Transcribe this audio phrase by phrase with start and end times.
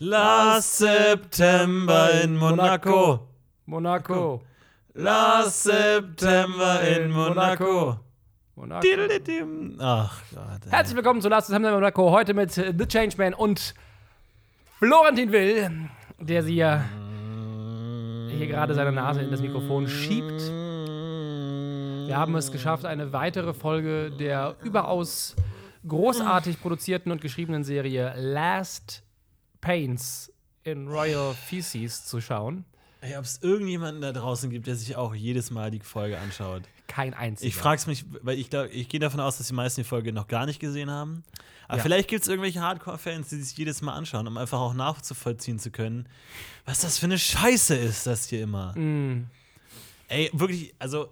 [0.00, 3.28] Last September in Monaco.
[3.66, 4.42] Monaco.
[4.92, 8.00] Last September in Monaco.
[8.56, 8.82] Monaco.
[9.78, 10.66] Ach Gott.
[10.66, 10.70] ey.
[10.72, 12.10] Herzlich willkommen zu Last September in Monaco.
[12.10, 13.72] Heute mit The Changeman und
[14.80, 15.70] Florentin Will,
[16.18, 16.84] der sie ja
[18.30, 20.40] hier gerade seine Nase in das Mikrofon schiebt.
[22.08, 25.36] Wir haben es geschafft, eine weitere Folge der überaus
[25.86, 29.03] großartig produzierten und geschriebenen Serie Last
[29.64, 30.30] Pains
[30.62, 32.64] in Royal Feces zu schauen.
[33.00, 36.62] Ey, ob es irgendjemanden da draußen gibt, der sich auch jedes Mal die Folge anschaut.
[36.86, 37.48] Kein einziger.
[37.48, 39.86] Ich frage es mich, weil ich, glaub, ich gehe davon aus, dass die meisten die
[39.86, 41.24] Folge noch gar nicht gesehen haben.
[41.66, 41.82] Aber Ja.
[41.82, 45.70] vielleicht gibt es irgendwelche Hardcore-Fans, die sich jedes Mal anschauen, um einfach auch nachzuvollziehen zu
[45.70, 46.06] können,
[46.66, 48.76] was das für eine Scheiße ist, das hier immer.
[48.78, 49.28] Mm.
[50.08, 51.08] Ey, wirklich, also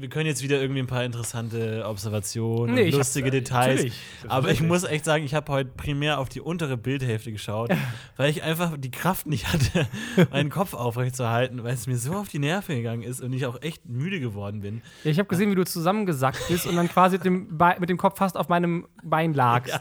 [0.00, 3.76] wir können jetzt wieder irgendwie ein paar interessante Observationen, Nee, lustige Details.
[3.76, 3.94] natürlich,
[4.28, 7.70] Aber ich muss echt sagen, ich habe heute primär auf die untere Bildhälfte geschaut,
[8.16, 9.86] weil ich einfach die Kraft nicht hatte,
[10.30, 13.32] meinen Kopf aufrecht zu halten, weil es mir so auf die Nerven gegangen ist und
[13.32, 14.82] ich auch echt müde geworden bin.
[15.04, 17.98] Ja, ich habe gesehen, wie du zusammengesackt bist und dann quasi mit dem, mit dem
[17.98, 19.68] Kopf fast auf meinem Bein lagst.
[19.78, 19.80] Ja.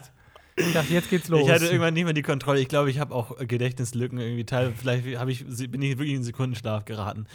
[0.58, 1.42] Ich dachte, jetzt geht's los.
[1.42, 2.60] Ich hatte irgendwann nicht mehr die Kontrolle.
[2.60, 4.74] Ich glaube, ich habe auch Gedächtnislücken irgendwie teil.
[4.76, 7.28] Vielleicht ich, bin ich wirklich in Sekundenschlaf geraten.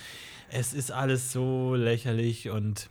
[0.50, 2.90] Es ist alles so lächerlich und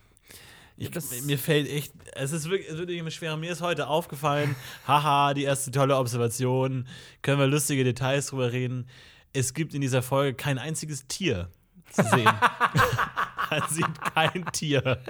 [0.77, 0.89] ich,
[1.25, 3.38] mir fällt echt, es ist wirklich, es wird irgendwie schwer.
[3.38, 4.55] Mir ist heute aufgefallen,
[4.88, 6.88] haha, die erste tolle Observation,
[7.21, 8.88] können wir lustige Details drüber reden.
[9.33, 11.49] Es gibt in dieser Folge kein einziges Tier
[11.91, 12.25] zu sehen.
[13.51, 15.01] Man sieht kein Tier.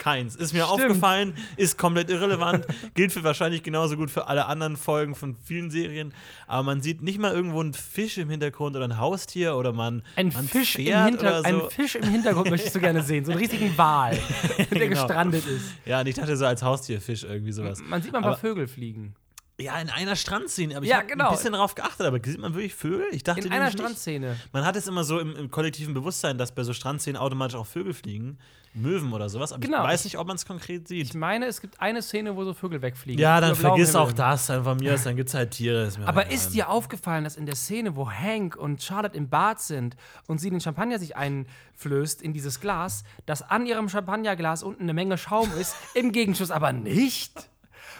[0.00, 0.34] Keins.
[0.34, 0.80] Ist mir Stimmt.
[0.80, 5.70] aufgefallen, ist komplett irrelevant, gilt für wahrscheinlich genauso gut für alle anderen Folgen von vielen
[5.70, 6.12] Serien.
[6.48, 10.02] Aber man sieht nicht mal irgendwo einen Fisch im Hintergrund oder ein Haustier oder man
[10.16, 11.64] ein man Fisch, im Pferd Hinter oder so.
[11.66, 13.24] ein Fisch im Hintergrund möchtest du gerne sehen.
[13.24, 14.18] So einen riesigen Wal,
[14.58, 14.88] der Genau.
[15.06, 15.66] gestrandet ist.
[15.84, 17.80] Ja, und ich dachte so als Haustierfisch irgendwie sowas.
[17.86, 19.14] Man sieht mal ein paar Aber- Vögel fliegen.
[19.60, 20.74] Ja, in einer Strandszene.
[20.74, 21.28] Aber ich Ja, habe genau.
[21.28, 22.06] ein bisschen darauf geachtet.
[22.06, 23.04] Aber sieht man wirklich Vögel?
[23.12, 23.82] Ich dachte In einer nämlich nicht.
[23.82, 24.36] Strandszene.
[24.54, 27.66] Man hat es immer so im, im kollektiven Bewusstsein, dass bei so Strandszenen automatisch auch
[27.66, 28.38] Vögel fliegen.
[28.72, 29.52] Möwen oder sowas.
[29.52, 29.82] Aber Genau.
[29.82, 31.08] ich weiß nicht, ob man es konkret sieht.
[31.08, 33.20] Ich meine, es gibt eine Szene, wo so Vögel wegfliegen.
[33.20, 34.46] ja, dann vergiss auch das.
[34.46, 35.84] Dann von mir aus, dann gibt es halt Tiere.
[35.86, 36.34] ist Aber egal.
[36.34, 39.96] ist dir aufgefallen, dass in der Szene, wo Hank und Charlotte im Bad sind
[40.28, 44.94] und sie den Champagner sich einflößt in dieses Glas, dass an ihrem Champagnerglas unten eine
[44.94, 47.48] Menge Schaum ist, im Gegenschuss aber nicht?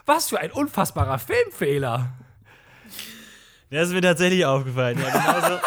[0.07, 2.13] Was für ein unfassbarer Filmfehler.
[3.71, 4.99] Ja, ist mir tatsächlich aufgefallen.
[5.01, 5.61] Ja, genauso,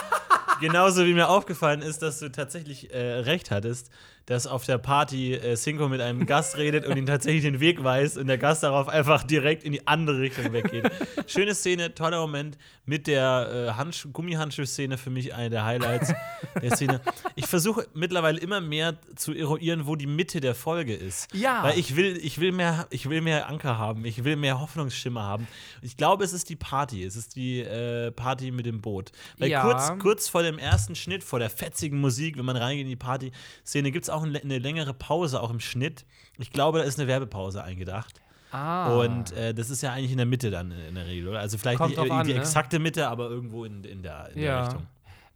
[0.59, 3.89] genauso wie mir aufgefallen ist, dass du tatsächlich äh, recht hattest,
[4.25, 7.83] dass auf der Party äh, Cinco mit einem Gast redet und ihn tatsächlich den Weg
[7.83, 10.89] weist und der Gast darauf einfach direkt in die andere Richtung weggeht.
[11.27, 16.13] Schöne Szene, toller Moment mit der äh, Handsch- Gummihandschuh-Szene für mich eine der Highlights
[16.61, 17.01] der Szene.
[17.35, 21.33] Ich versuche mittlerweile immer mehr zu eruieren, wo die Mitte der Folge ist.
[21.33, 21.63] Ja.
[21.63, 25.23] Weil ich will, ich will mehr, ich will mehr Anker haben, ich will mehr Hoffnungsschimmer
[25.23, 25.47] haben.
[25.81, 29.11] Ich glaube, es ist die Party, es ist die äh, Party mit dem Boot.
[29.37, 29.61] Weil Ja.
[29.63, 32.95] kurz, kurz vor dem ersten Schnitt, vor der fetzigen Musik, wenn man reingeht in die
[32.95, 36.05] Party-Szene, gibt es auch eine, längere Pause, auch im Schnitt.
[36.37, 38.21] Ich glaube, da ist eine Werbepause eingedacht.
[38.51, 38.95] Ah.
[38.95, 41.39] Und äh, das ist ja eigentlich in der Mitte dann in der Regel, oder?
[41.39, 42.39] Also vielleicht Kommt nicht äh, an, die ne?
[42.39, 44.63] exakte Mitte, aber irgendwo in, in der, in der ja.
[44.63, 44.85] Richtung.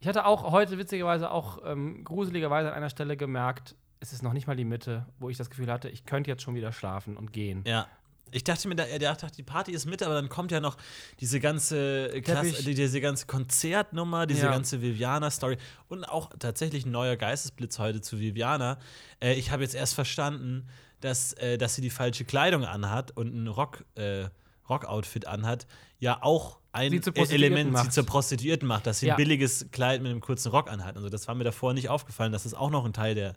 [0.00, 4.32] Ich hatte auch heute witzigerweise auch ähm, gruseligerweise an einer Stelle gemerkt, es ist noch
[4.32, 7.16] nicht mal die Mitte, wo ich das Gefühl hatte, ich könnte jetzt schon wieder schlafen
[7.16, 7.64] und gehen.
[7.66, 7.88] Ja.
[8.32, 10.76] Ich dachte mir, da, der dachte, die Party ist mit, aber dann kommt ja noch
[11.20, 14.50] diese ganze, Klasse, diese ganze Konzertnummer, diese Ja.
[14.52, 15.56] ganze Viviana-Story
[15.88, 18.78] und auch tatsächlich ein neuer Geistesblitz heute zu Viviana.
[19.20, 20.68] Äh, ich habe jetzt erst verstanden,
[21.00, 24.26] dass, äh, dass sie die falsche Kleidung anhat und ein Rock, äh,
[24.68, 25.66] Rock-Outfit anhat,
[25.98, 27.92] ja auch ein Sie E- Element sie macht.
[27.92, 29.14] zur Prostituierten macht, dass sie Ja.
[29.14, 30.96] ein billiges Kleid mit einem kurzen Rock anhat.
[30.96, 33.34] Also das war mir davor nicht aufgefallen, dass es auch noch ein Teil der,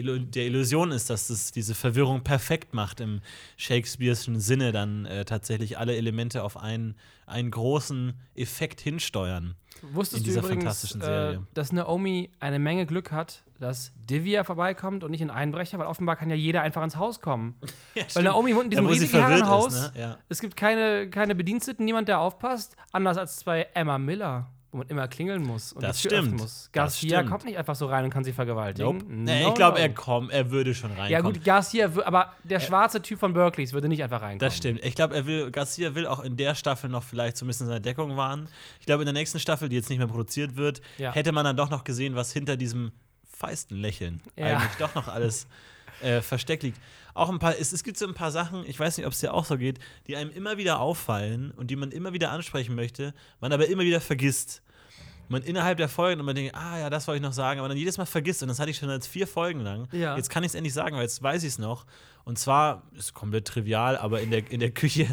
[0.00, 3.20] Illu- der Illusion ist, dass das diese Verwirrung perfekt macht im
[3.58, 6.94] Shakespeare'schen Sinne, dann äh, tatsächlich alle Elemente auf einen,
[7.26, 9.54] einen großen Effekt hinsteuern.
[9.92, 11.46] Wusstest in du dieser übrigens, fantastischen äh, Serie.
[11.54, 16.16] dass Naomi eine Menge Glück hat, dass Divya vorbeikommt und nicht ein Einbrecher, weil offenbar
[16.16, 17.54] kann ja jeder einfach ins Haus kommen.
[18.14, 19.74] Weil Naomi wohnt in diesem Ja, riesigen Herrenhaus.
[19.74, 20.00] ist, ne?
[20.00, 20.18] Ja.
[20.28, 22.76] Es gibt keine, keine Bediensteten, niemand, der aufpasst.
[22.92, 26.40] Anders als bei Emma Miller, wo man immer klingeln muss und Das die Tür stimmt.
[26.40, 26.70] muss.
[26.72, 27.30] Garcia stimmt.
[27.30, 28.86] kommt nicht einfach so rein und kann sie vergewaltigen.
[28.98, 29.04] Nope.
[29.06, 29.82] No, Nee, ich glaube, no.
[29.84, 31.10] er kommt, er würde schon reinkommen.
[31.12, 34.38] Ja, gut, Garcia, aber der schwarze Typ von Berkeleys würde nicht einfach reinkommen.
[34.40, 34.82] Das stimmt.
[34.82, 37.66] Ich glaube, er will, Garcia will auch in der Staffel noch vielleicht so ein bisschen
[37.66, 38.48] seine Deckung wahren.
[38.80, 41.12] Ich glaube, in der nächsten Staffel, die jetzt nicht mehr produziert wird, Ja.
[41.12, 42.92] hätte man dann doch noch gesehen, was hinter diesem
[43.42, 44.58] feisten Lächeln Ja.
[44.58, 45.46] eigentlich doch noch alles
[46.02, 46.78] äh, versteckt liegt.
[47.14, 49.20] Auch ein paar, es, es gibt so ein paar Sachen, ich weiß nicht, ob es
[49.20, 52.74] dir auch so geht, die einem immer wieder auffallen und die man immer wieder ansprechen
[52.74, 54.62] möchte, man aber immer wieder vergisst.
[55.28, 57.68] man innerhalb der Folgen und man denkt, ah ja, das wollte ich noch sagen, aber
[57.68, 59.88] dann jedes Mal vergisst und das hatte ich schon als vier Folgen lang.
[59.92, 60.16] Ja.
[60.16, 61.84] Jetzt kann ich es endlich sagen, weil jetzt weiß ich es noch.
[62.24, 65.06] Und zwar ist komplett trivial, aber in der, in der Küche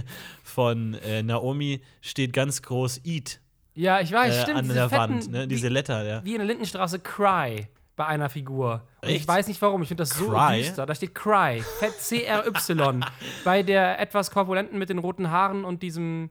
[0.44, 3.40] von äh, Naomi steht ganz groß Eat
[3.76, 4.58] Ja, ich weiß, äh, stimmt.
[4.60, 5.48] an der fetten, Wand, ne?
[5.48, 6.24] Diese Letter, ja.
[6.26, 7.68] wie in der Lindenstraße Cry
[8.00, 8.88] bei einer Figur.
[9.02, 10.60] Und ich weiß nicht warum, ich finde das so Cry?
[10.60, 10.86] düster.
[10.86, 13.06] Da steht Cry, fett C-R-Y.
[13.44, 16.30] bei der etwas korpulenten mit den roten Haaren und diesem,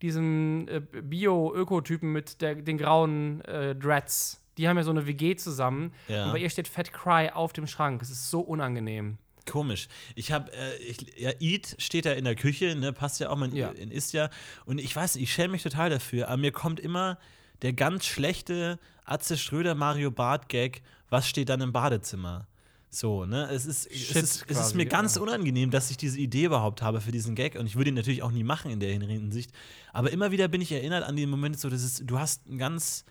[0.00, 4.40] diesem äh, Bio-Ökotypen mit der, den grauen äh, Dreads.
[4.56, 5.92] Die haben ja so eine WG zusammen.
[6.08, 6.24] Ja.
[6.24, 8.00] Und bei ihr steht Fat Cry auf dem Schrank.
[8.00, 9.18] Es ist so unangenehm.
[9.44, 9.88] Komisch.
[10.14, 13.36] Ich habe, äh, ich, ja, Eat steht da in der Küche, ne, passt ja auch,
[13.36, 13.68] man Ja.
[13.68, 14.30] in isst ja.
[14.64, 17.18] Und ich weiß, ich schäme mich total dafür, aber mir kommt immer
[17.60, 22.46] der ganz schlechte Atze Schröder Mario Bart Gag, was steht dann im Badezimmer?
[22.94, 23.48] So, ne?
[23.50, 25.22] Es ist, es Shit, ist, es ist quasi, mir ganz ja.
[25.22, 27.58] unangenehm, dass ich diese Idee überhaupt habe für diesen Gag.
[27.58, 29.50] Und ich würde ihn natürlich auch nie machen in der Hinsicht.
[29.94, 32.58] Aber immer wieder bin ich erinnert an den Moment, so, das ist, du hast einen
[32.58, 33.06] ganz,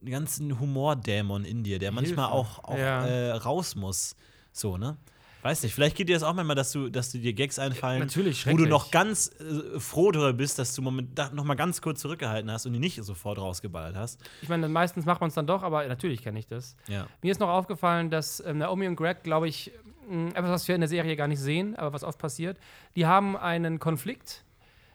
[0.00, 2.32] einen ganzen Humordämon in dir, der manchmal Hilfe.
[2.32, 3.06] auch, auch Ja.
[3.06, 4.14] äh, raus muss.
[4.52, 4.96] So, ne?
[5.44, 7.98] Weiß nicht, vielleicht geht dir das auch manchmal, dass du, dass du dir Gags einfallen,
[7.98, 11.54] natürlich, wo du noch ganz äh, froh darüber bist, dass du moment, da noch mal
[11.54, 14.22] ganz kurz zurückgehalten hast und die nicht sofort rausgeballert hast.
[14.40, 16.76] Ich meine, meistens macht man es dann doch, aber natürlich kenne ich das.
[16.88, 17.06] Ja.
[17.20, 19.70] Mir ist noch aufgefallen, dass ähm, Naomi und Greg, glaube ich,
[20.08, 22.56] mh, etwas, was wir in der Serie gar nicht sehen, aber was oft passiert,
[22.96, 24.44] die haben einen Konflikt,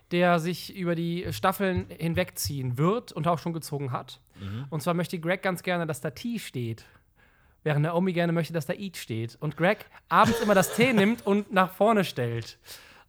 [0.10, 4.20] der sich über die Staffeln hinwegziehen wird und auch schon gezogen hat.
[4.72, 6.86] Und zwar möchte Greg ganz gerne, dass da T steht.
[7.64, 9.38] Während Naomi gerne möchte, dass da Eat steht.
[9.40, 12.58] Und Greg abends immer das T nimmt und nach vorne stellt.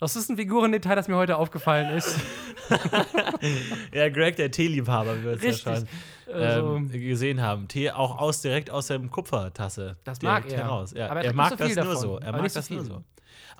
[0.01, 2.19] Das ist ein Figurendetail, das mir heute aufgefallen ist.
[3.93, 5.73] Ja, Greg, der Teeliebhaber, wie wir es ja schon
[6.33, 7.67] Also- ähm, gesehen haben.
[7.69, 9.97] Tee auch aus, direkt aus der Kupfertasse.
[10.05, 10.59] Das mag er.
[10.59, 10.93] heraus.
[10.95, 11.97] Ja, Aber er er mag so das nur davon.
[11.97, 12.19] so.
[12.19, 13.03] Er mag nicht so das nur so.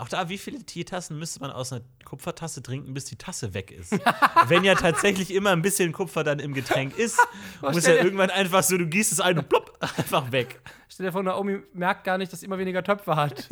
[0.01, 3.71] Auch da, wie viele Teetassen müsste man aus einer Kupfertasse trinken, bis die Tasse weg
[3.71, 3.93] ist?
[4.49, 7.19] Wenn ja tatsächlich immer ein bisschen Kupfer dann im Getränk ist,
[7.61, 10.61] muss ja irgendwann einfach so, du gießt es ein und plopp, einfach weg.
[10.89, 13.47] Stell dir vor, Naomi merkt gar nicht, dass sie immer weniger Töpfe hat.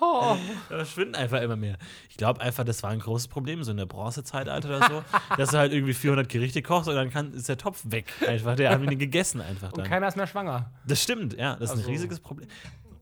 [0.00, 0.36] Oh.
[0.70, 1.76] Da verschwinden einfach immer mehr.
[2.10, 5.04] Ich glaube einfach, das war ein großes Problem, so in der Bronzezeitalter oder so,
[5.36, 8.06] dass du halt irgendwie 400 Gerichte kochst und dann kann, ist der Topf weg.
[8.26, 9.86] Einfach, der haben ihn gegessen einfach Und dann.
[9.86, 10.72] keiner ist mehr schwanger.
[10.86, 12.48] Das stimmt, ja, das ist Also- ein riesiges Problem.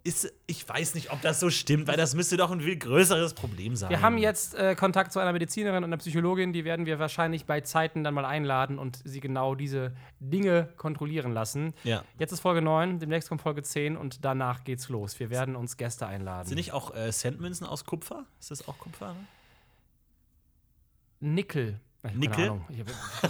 [0.04, 3.34] Ist, ich weiß nicht, ob das so stimmt, weil das müsste doch ein viel größeres
[3.34, 3.90] Problem sein.
[3.90, 7.46] Wir haben jetzt äh, Kontakt zu einer Medizinerin und einer Psychologin, die werden wir wahrscheinlich
[7.46, 11.72] bei Zeiten dann mal einladen und sie genau diese Dinge kontrollieren lassen.
[11.84, 12.02] Ja.
[12.19, 15.20] Jetzt ist Folge 9, demnächst kommt Folge 10 und danach geht's los.
[15.20, 16.48] Wir werden uns Gäste einladen.
[16.48, 18.25] Sind nicht auch äh, Centmünzen aus Kupfer?
[18.40, 19.14] Ist das auch Kupfer?
[19.14, 19.26] Ne?
[21.34, 21.81] Nickel.
[22.05, 22.60] Ich Nickel?
[22.70, 22.81] Ich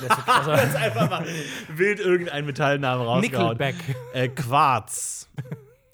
[0.08, 1.26] hab, also, Einfach mal
[1.68, 3.58] wild irgendein Metallnamen rausgehauen.
[3.58, 3.96] Nickelback.
[4.14, 5.28] Äh, Quarz.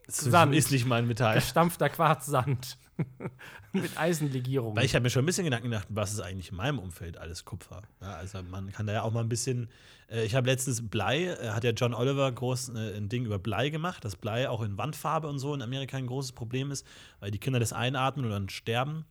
[0.08, 0.54] Sand.
[0.54, 1.34] ist nicht mein Metall.
[1.34, 2.78] Gestampfter Quarzsand.
[3.72, 4.74] Mit Eisenlegierung.
[4.74, 7.18] Weil ich habe mir schon ein bisschen Gedanken gemacht, was ist eigentlich in meinem Umfeld
[7.18, 7.82] alles Kupfer?
[8.00, 9.68] Ja, also man kann da ja auch mal ein bisschen.
[10.10, 13.38] Äh, ich habe letztens Blei, äh, hat ja John Oliver groß äh, ein Ding über
[13.38, 16.86] Blei gemacht, dass Blei auch in Wandfarbe und so in Amerika ein großes Problem ist,
[17.20, 19.04] weil die Kinder das einatmen und dann sterben.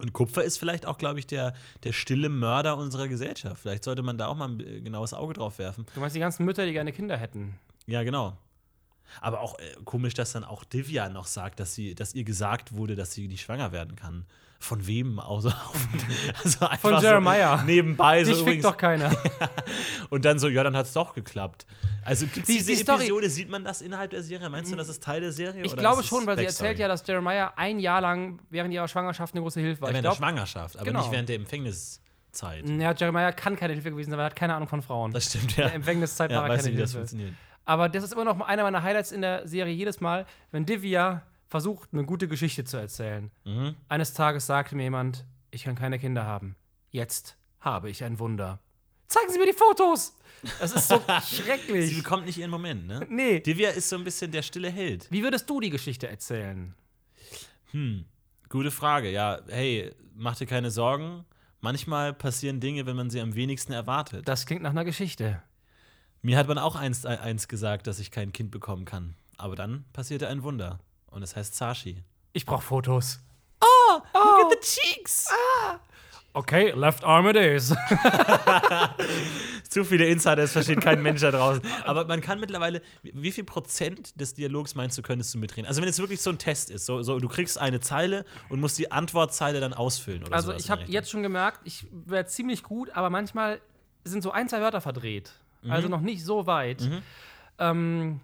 [0.00, 1.54] Und Kupfer ist vielleicht auch, glaube ich, der,
[1.84, 3.60] der stille Mörder unserer Gesellschaft.
[3.60, 5.86] Vielleicht sollte man da auch mal ein äh, genaues Auge drauf werfen.
[5.94, 7.58] du meinst die ganzen Mütter, die gerne Kinder hätten.
[7.86, 8.36] Ja, genau.
[9.20, 12.74] Aber auch äh, komisch, dass dann auch Divya noch sagt, dass, sie, dass ihr gesagt
[12.74, 14.24] wurde, dass sie nicht schwanger werden kann.
[14.58, 15.18] Von wem?
[15.18, 15.52] Also,
[16.44, 17.58] also einfach Von Jeremiah.
[17.58, 18.62] So nebenbei so Dich fickt übrigens.
[18.62, 19.10] doch keiner.
[20.10, 21.66] Und dann so, ja, dann hat es doch geklappt.
[22.04, 24.48] Also gibt es Die- diese die Story- Episode, sieht man das innerhalb der Serie?
[24.50, 25.62] Meinst du, das ist Teil der Serie?
[25.64, 28.86] Ich oder glaube schon, weil sie erzählt ja, dass Jeremiah ein Jahr lang während ihrer
[28.88, 29.88] Schwangerschaft eine große Hilfe war.
[29.88, 31.00] Ja, während der Schwangerschaft, aber Genau.
[31.00, 32.68] nicht während der Empfängniszeit.
[32.68, 35.12] ja, Jeremiah kann keine Hilfe gewesen sein, weil er hat keine Ahnung von Frauen.
[35.12, 35.66] Das stimmt, In ja.
[35.66, 37.06] der Empfängniszeit Ja, war er weißt du, keine wie das Hilfe.
[37.08, 37.34] funktioniert?
[37.64, 41.22] Aber das ist immer noch einer meiner Highlights in der Serie jedes Mal, wenn Divya
[41.48, 43.30] versucht, eine gute Geschichte zu erzählen.
[43.44, 43.76] Mhm.
[43.88, 46.56] Eines Tages sagte mir jemand, ich kann keine Kinder haben.
[46.90, 48.58] Jetzt habe ich ein Wunder.
[49.06, 50.16] Zeigen Sie mir die Fotos!
[50.58, 51.96] Das ist so Sie schrecklich.
[51.96, 53.06] bekommt nicht ihren Moment, ne?
[53.08, 53.40] Nee.
[53.40, 55.06] Divya ist so ein bisschen der stille Held.
[55.10, 56.74] Wie würdest du die Geschichte erzählen?
[57.72, 58.06] Hm,
[58.48, 59.10] gute Frage.
[59.10, 61.24] Ja, hey, mach dir keine Sorgen.
[61.60, 64.26] Manchmal passieren Dinge, wenn man sie am wenigsten erwartet.
[64.26, 65.42] Das klingt nach einer Geschichte.
[66.22, 69.16] Mir hat man auch einst, äh, einst gesagt, dass ich kein Kind bekommen kann.
[69.38, 70.78] Aber dann passierte ein Wunder.
[71.10, 72.04] Und es heißt Sashi.
[72.32, 73.18] Ich brauche Fotos.
[73.60, 75.28] Oh, look at the cheeks!
[76.34, 77.74] Okay, left arm it is.
[79.68, 81.62] Zu viele Insider, es versteht kein Mensch da draußen.
[81.84, 85.66] Aber man kann mittlerweile, wie viel Prozent des Dialogs meinst du, könntest du mitreden?
[85.66, 88.60] Also wenn es wirklich so ein Test ist, so, so du kriegst eine Zeile und
[88.60, 92.28] musst die Antwortzeile dann ausfüllen oder Also sowas ich habe jetzt schon gemerkt, ich werde
[92.28, 93.60] ziemlich gut, aber manchmal
[94.04, 95.32] sind so ein, zwei Wörter verdreht.
[95.68, 96.88] Also noch nicht so weit.
[97.58, 98.20] Ähm,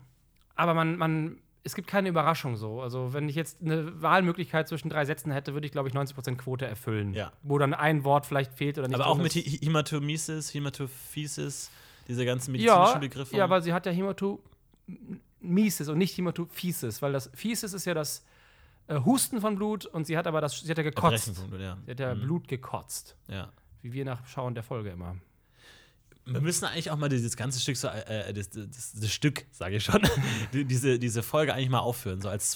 [0.57, 2.81] aber man, man, es gibt keine Überraschung so.
[2.83, 6.37] Also wenn ich jetzt eine Wahlmöglichkeit zwischen drei Sätzen hätte, würde ich, glaube ich, 90%
[6.37, 7.15] Quote erfüllen.
[7.15, 7.33] Ja.
[7.43, 8.97] Wo dann ein Wort vielleicht fehlt oder nicht.
[8.97, 9.47] Aber auch mit ist.
[9.47, 11.71] Hi- Hämatomesis, Hämatophysis,
[12.09, 13.37] diese ganzen medizinischen ja, Begriffe.
[13.37, 18.25] ja, aber sie hat ja Hämatomesis und nicht Hämatophysis, weil das Physis ist ja das
[18.89, 21.49] äh, Husten von Blut und sie hat aber das, sie hat ja gekotzt.
[21.49, 21.77] Blut, ja.
[21.85, 23.17] Sie hat ja Blut gekotzt.
[23.29, 23.51] ja.
[23.81, 25.15] Wie wir nach Schauen der Folge immer.
[26.31, 29.77] Wir müssen eigentlich auch mal dieses ganze Stück, so, äh, das, das, das Stück, sage
[29.77, 30.03] ich schon,
[30.53, 32.51] die- diese, diese Folge eigentlich mal aufführen, so als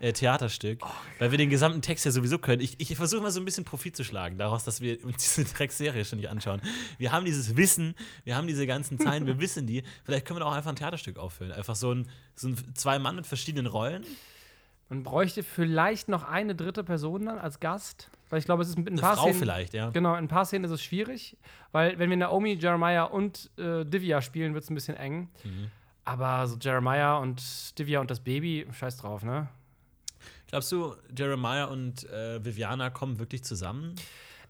[0.00, 0.80] Zwei-Mann-Theaterstück,
[1.18, 2.60] weil wir den gesamten Text ja sowieso können.
[2.62, 5.44] Ich, ich versuche mal so ein bisschen Profit zu schlagen daraus, dass wir uns diese
[5.52, 6.60] Dreckserie schon nicht anschauen.
[6.98, 7.94] Wir haben dieses Wissen,
[8.24, 9.82] wir haben diese ganzen Zeilen, wir wissen die.
[10.04, 11.52] Vielleicht können wir doch auch einfach ein Theaterstück aufführen.
[11.52, 14.04] Einfach so ein, so ein zwei Mann mit verschiedenen Rollen.
[14.88, 18.10] Man bräuchte vielleicht noch eine dritte Person dann als Gast.
[18.30, 19.90] Weil ich glaube, es ist mit ein Eine paar Frau Szenen, vielleicht, ja.
[19.90, 21.36] Genau, in ein paar Szenen ist es schwierig,
[21.72, 25.28] weil wenn wir Naomi, Jeremiah und äh, Divya spielen, wird es ein bisschen eng.
[25.44, 25.70] Mhm.
[26.04, 29.48] Aber so Jeremiah und Divya und das Baby, scheiß drauf, ne?
[30.46, 33.94] Glaubst du, Jeremiah und äh, Viviana kommen wirklich zusammen?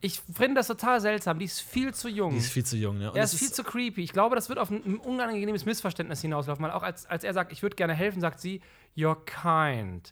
[0.01, 1.39] Ich finde das total seltsam.
[1.39, 2.31] Die ist viel zu jung.
[2.31, 3.11] Die ist viel zu jung, ne?
[3.11, 4.03] Und er es ist viel zu creepy.
[4.03, 7.35] Ich glaube, das wird auf ein, ein unangenehmes Missverständnis hinauslaufen, weil auch als, als er
[7.35, 8.63] sagt, ich würde gerne helfen, sagt sie,
[8.97, 10.11] you're kind.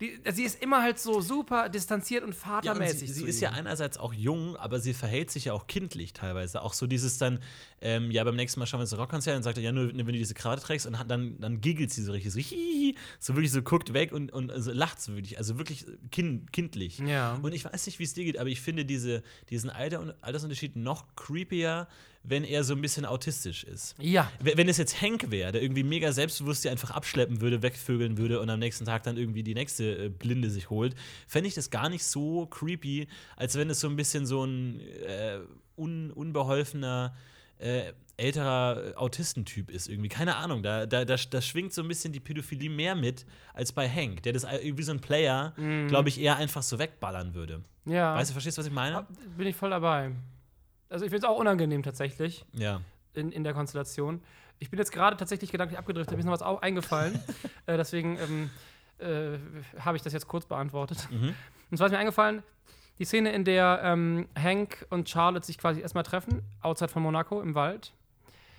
[0.00, 3.08] Die, sie ist immer halt so super distanziert und Ja, und vatermäßig.
[3.08, 6.62] sie, sie ist ja einerseits auch jung, aber sie verhält sich ja auch kindlich teilweise.
[6.62, 7.38] Auch so dieses dann,
[7.80, 9.88] ähm, ja, beim nächsten Mal schauen wir uns ein Rockkonzert und sagt er, ja, nur
[9.88, 13.34] wenn du diese Krawatte trägst und dann, dann giggelt sie so richtig, so, hihihi, so
[13.34, 16.98] wirklich so guckt weg und, und also lacht so wirklich, also wirklich kind, kindlich.
[16.98, 17.38] Ja.
[17.42, 20.76] Und ich weiß nicht, wie es dir geht, aber ich finde diese, diesen Alter, Altersunterschied
[20.76, 21.88] noch creepier,
[22.22, 23.94] wenn er so ein bisschen autistisch ist.
[23.98, 24.30] Ja.
[24.40, 28.18] Wenn wenn es jetzt Hank wäre, der irgendwie mega selbstbewusst die einfach abschleppen würde, wegvögeln
[28.18, 30.94] würde und am nächsten Tag dann irgendwie die nächste äh, Blinde sich holt,
[31.26, 34.80] fände ich das gar nicht so creepy, als wenn es so ein bisschen so ein
[34.80, 35.38] äh,
[35.76, 37.14] un unbeholfener,
[37.60, 40.08] äh, älterer Autistentyp ist irgendwie.
[40.08, 43.24] Keine Ahnung, da, da, da, da schwingt so ein bisschen die Pädophilie mehr mit
[43.54, 45.54] als bei Hank, der das irgendwie so ein Player,
[45.88, 47.62] glaube ich, eher einfach so wegballern würde.
[47.86, 48.14] Ja.
[48.14, 49.06] Weißt du, verstehst du, was ich meine?
[49.38, 50.10] Bin ich voll dabei.
[50.90, 52.82] Also ich finde es auch unangenehm tatsächlich Ja.
[53.14, 54.20] in, in der Konstellation.
[54.58, 57.18] Ich bin jetzt gerade tatsächlich gedanklich abgedriftet, mir ist noch was au- eingefallen.
[57.66, 58.50] äh, deswegen ähm,
[58.98, 59.38] äh,
[59.78, 61.08] habe ich das jetzt kurz beantwortet.
[61.10, 61.34] Mhm.
[61.70, 62.42] Und zwar ist mir eingefallen,
[63.00, 67.40] die Szene, in der ähm, Hank und Charlotte sich quasi erstmal treffen, outside von Monaco
[67.42, 67.92] im Wald,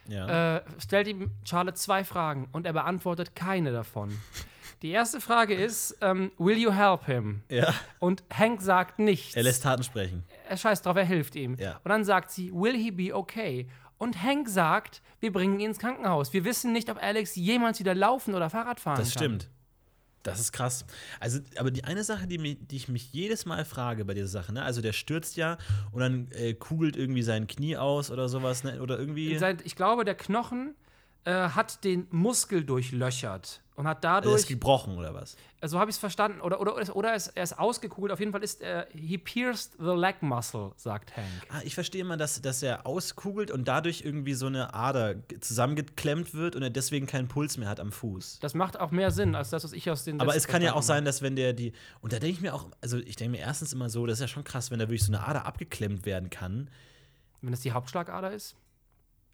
[0.08, 0.58] Ja.
[0.58, 4.20] äh, stellt ihm Charlotte zwei Fragen und er beantwortet keine davon.
[4.82, 7.44] Die erste Frage ist, ähm, will you help him?
[7.50, 7.72] ja.
[8.00, 9.36] Und Hank sagt nichts.
[9.36, 10.24] Er lässt Taten sprechen.
[10.50, 11.56] er scheißt drauf, er hilft ihm.
[11.60, 11.80] Ja.
[11.84, 13.68] Und dann sagt sie, will he be okay?
[14.00, 16.34] Und Hank sagt, wir bringen ihn ins Krankenhaus.
[16.34, 19.20] Wir wissen nicht, ob Alex jemals wieder laufen oder Fahrrad fahren Das kann.
[19.24, 19.50] stimmt.
[20.24, 20.86] Das ist krass.
[21.20, 24.28] Also, aber die eine Sache, die, mi- die ich mich jedes Mal frage bei dieser
[24.28, 24.62] Sache, ne?
[24.64, 25.58] Also der stürzt ja
[25.92, 28.82] und dann äh, kugelt irgendwie sein Knie aus oder sowas, ne?
[28.82, 29.30] Oder irgendwie.
[29.64, 30.76] Ich glaube, der Knochen
[31.24, 35.36] äh, hat den Muskel durchlöchert und hat Er dadurch, ist gebrochen oder was?
[35.64, 38.12] so habe ich es verstanden, oder, oder, oder, oder es, er ist ausgekugelt.
[38.14, 41.26] Auf jeden Fall ist er, he pierced the leg muscle, sagt Hank.
[41.50, 45.40] Ah, ich verstehe immer, dass, dass er auskugelt und dadurch irgendwie so eine Ader ge-
[45.40, 48.40] zusammengeklemmt wird und er deswegen keinen Puls mehr hat am Fuß.
[48.42, 50.74] Das macht auch mehr Sinn, als das, was ich aus den Aber es kann ja
[50.74, 51.74] auch sein, dass wenn der die.
[52.02, 54.22] Und da denke ich mir auch, also ich denke mir erstens immer so, das ist
[54.22, 56.70] ja schon krass, wenn da wirklich so eine Ader abgeklemmt werden kann.
[57.42, 58.56] Wenn das die Hauptschlagader ist?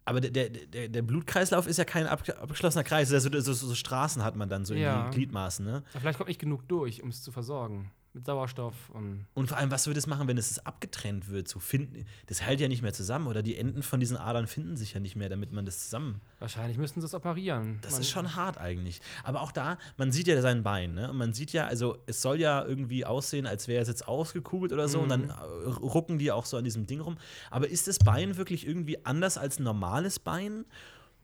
[0.08, 3.12] Aber der, der, der, Blutkreislauf ist ja kein ab, abgeschlossener Kreis.
[3.12, 5.04] Also so, so, Straßen hat man dann so Ja.
[5.04, 5.82] in die Gliedmaßen, ne?
[5.92, 7.90] Aber vielleicht kommt nicht genug durch, um es zu versorgen.
[8.18, 9.26] Mit Sauerstoff und.
[9.34, 11.46] Und vor allem, was würde es machen, wenn es abgetrennt wird?
[11.46, 14.76] So finden, das hält ja nicht mehr zusammen oder die Enden von diesen Adern finden
[14.76, 16.20] sich ja nicht mehr, damit man das zusammen.
[16.40, 17.78] Wahrscheinlich müssten sie es operieren.
[17.82, 19.00] Das Man- ist schon hart eigentlich.
[19.22, 21.10] Aber auch da, man sieht ja sein Bein, ne?
[21.10, 24.72] Und man sieht ja, also es soll ja irgendwie aussehen, als wäre es jetzt ausgekugelt
[24.72, 24.98] oder so.
[24.98, 27.18] Und dann äh, rucken die auch so an diesem Ding rum.
[27.52, 30.64] Aber ist das Bein wirklich irgendwie anders als ein normales Bein?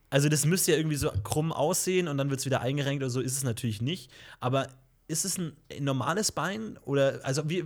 [0.09, 3.09] Also das müsste ja irgendwie so krumm aussehen und dann wird es wieder eingerenkt oder
[3.09, 4.09] so, ist es natürlich nicht.
[4.39, 4.69] Aber
[5.07, 7.65] ist es ein normales Bein oder also wie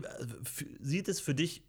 [0.80, 1.64] sieht es für dich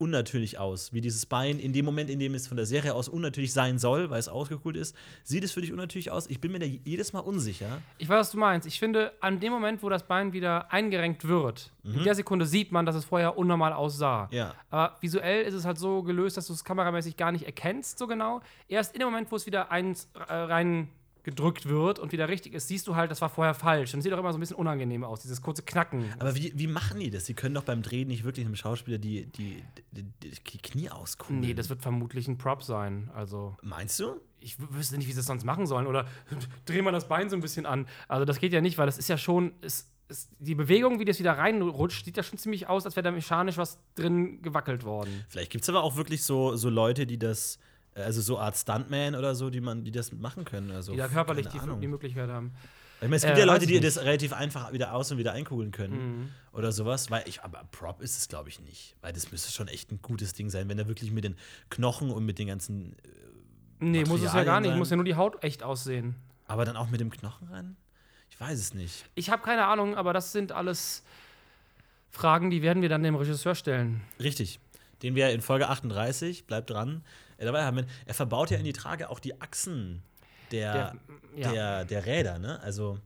[0.00, 3.06] unnatürlich aus, wie dieses Bein in dem Moment, in dem es von der Serie aus
[3.06, 6.26] unnatürlich sein soll, weil es ausgekühlt ist, sieht es für dich unnatürlich aus?
[6.28, 7.82] Ich bin mir da jedes Mal unsicher.
[7.98, 8.66] Ich weiß, was du meinst.
[8.66, 12.72] Ich finde, an dem Moment, wo das Bein wieder eingerenkt wird, in der Sekunde sieht
[12.72, 14.28] man, dass es vorher unnormal aussah.
[14.30, 14.36] Mhm.
[14.36, 14.54] Ja.
[14.70, 18.06] Aber visuell ist es halt so gelöst, dass du es kameramäßig gar nicht erkennst, so
[18.06, 18.40] genau.
[18.68, 20.88] Erst in dem Moment, wo es wieder eins äh, rein
[21.22, 23.94] gedrückt wird und wieder richtig ist, siehst du halt, das war vorher falsch.
[23.94, 26.04] Und sieht auch immer so ein bisschen unangenehm aus, dieses kurze Knacken.
[26.18, 27.26] Aber wie, wie machen die das?
[27.26, 29.62] Sie können doch beim Drehen nicht wirklich einem Schauspieler die, die,
[29.92, 31.40] die, die, Knie auskugeln.
[31.40, 33.10] Nee, das wird vermutlich ein Prop sein.
[33.14, 34.20] Also, Meinst du?
[34.40, 35.86] ich wüsste nicht, wie sie es sonst machen sollen.
[35.86, 36.06] Oder
[36.64, 37.86] drehen wir das Bein so ein bisschen an.
[38.08, 39.52] Also, das geht ja nicht, weil das ist ja schon.
[39.60, 39.88] Es,
[40.40, 43.58] die Bewegung, wie das wieder reinrutscht, sieht ja schon ziemlich aus, als wäre da mechanisch
[43.58, 45.24] was drin gewackelt worden.
[45.28, 47.60] Vielleicht gibt es aber auch wirklich so, so Leute, die das,
[47.94, 50.70] also so Art Stuntman oder so, die man, die das machen können.
[50.70, 52.52] Also, Die da körperlich die, die Möglichkeit haben.
[53.02, 55.32] Ich meine, es gibt Äh, ja Leute, die das relativ einfach wieder aus und wieder
[55.32, 56.28] einkugeln können Mhm.
[56.52, 57.10] oder sowas.
[57.10, 58.94] Weil ich, aber Prop ist es, glaube ich, nicht.
[59.00, 61.36] Weil das müsste schon echt ein gutes Ding sein, wenn er wirklich mit den
[61.70, 62.96] Knochen und mit den ganzen, äh,
[63.82, 64.68] Nee, muss es ja gar nicht.
[64.70, 64.78] sein.
[64.78, 66.14] Muss ja nur die Haut echt aussehen.
[66.46, 67.76] aber dann auch mit dem Knochen rein?
[68.28, 69.04] Ich weiß es nicht.
[69.14, 71.02] Ich habe keine Ahnung, aber das sind alles
[72.10, 74.00] Fragen, die werden wir dann dem Regisseur stellen.
[74.18, 74.58] Richtig.
[75.02, 77.02] Den wir in Folge 38, bleibt dran,
[77.46, 77.84] dabei haben.
[78.06, 80.02] Er verbaut ja in die Trage auch die Achsen
[80.50, 80.94] der, Der-
[81.36, 81.52] ja.
[81.52, 82.60] der, der Räder, ne?
[82.62, 82.98] Also,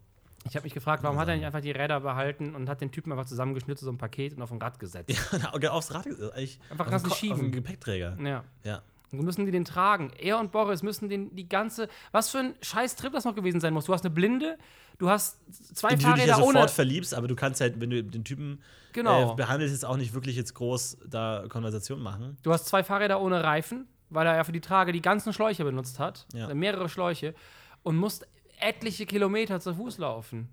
[0.48, 2.90] Ich habe mich gefragt, warum hat er nicht einfach die Räder behalten und hat den
[2.90, 5.10] Typen einfach zusammengeschnitten, so ein Paket und auf ein Rad gesetzt?
[5.62, 7.34] ja, aufs Rad, äh, eigentlich Einfach auf kannst den du Ko- schieben.
[7.34, 8.16] Auf den Gepäckträger.
[8.22, 8.44] Ja.
[8.64, 8.82] Ja.
[9.12, 10.10] Und müssen die den tragen.
[10.18, 11.88] Er und Boris müssen den die ganze.
[12.10, 13.84] Was für ein scheiß Trip das noch gewesen sein muss.
[13.84, 14.58] Du hast eine Blinde,
[14.98, 15.38] du hast
[15.76, 16.68] zwei In die du dich ja Fahrräder sofort ohne.
[16.68, 18.60] verliebst, aber du kannst halt, wenn du den Typen
[18.92, 19.32] Genau.
[19.32, 22.36] äh, behandelst, jetzt auch nicht wirklich jetzt groß da Konversation machen.
[22.42, 25.64] Du hast zwei Fahrräder ohne Reifen, weil er ja für die Trage die ganzen Schläuche
[25.64, 26.26] benutzt hat.
[26.32, 26.50] Ja.
[26.50, 27.34] Äh, Mehrere Schläuche.
[27.82, 28.26] Und musst
[28.58, 30.48] etliche Kilometer zu Fuß laufen.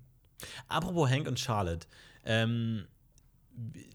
[0.68, 1.86] Apropos Hank und Charlotte.
[2.24, 2.86] Ähm,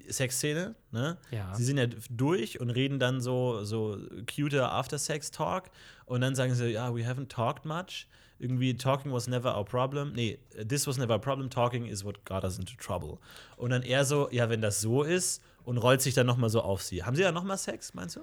[0.07, 1.17] Sexszene, ne?
[1.31, 1.53] Ja.
[1.55, 3.97] Sie sind ja durch und reden dann so, so
[4.33, 5.69] cuter After-Sex-Talk
[6.05, 8.07] und dann sagen sie, ja, we haven't talked much.
[8.39, 10.13] Irgendwie, talking was never our problem.
[10.13, 10.37] Nee,
[10.67, 13.17] this was never a problem, talking is what got us into trouble.
[13.55, 16.49] Und dann er so, ja, wenn das so ist und rollt sich dann noch mal
[16.49, 17.03] so auf sie.
[17.03, 18.21] Haben sie ja noch mal Sex, meinst du?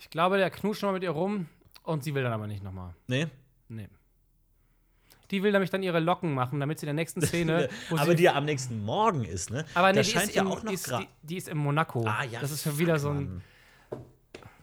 [0.00, 1.46] Ich glaube, der knutscht noch mit ihr rum
[1.82, 2.94] und sie will dann aber nicht nochmal.
[3.06, 3.26] Nee?
[3.68, 3.88] Nee.
[5.30, 7.68] Die will nämlich dann ihre Locken machen, damit sie in der nächsten Szene.
[7.96, 9.64] Aber die ja am nächsten Morgen ist, ne?
[9.74, 11.56] aber nee, die scheint ist, ja in, auch noch die, ist, die, die ist in
[11.56, 12.04] Monaco.
[12.04, 13.42] Ah, ja, das ist schon wieder so ein.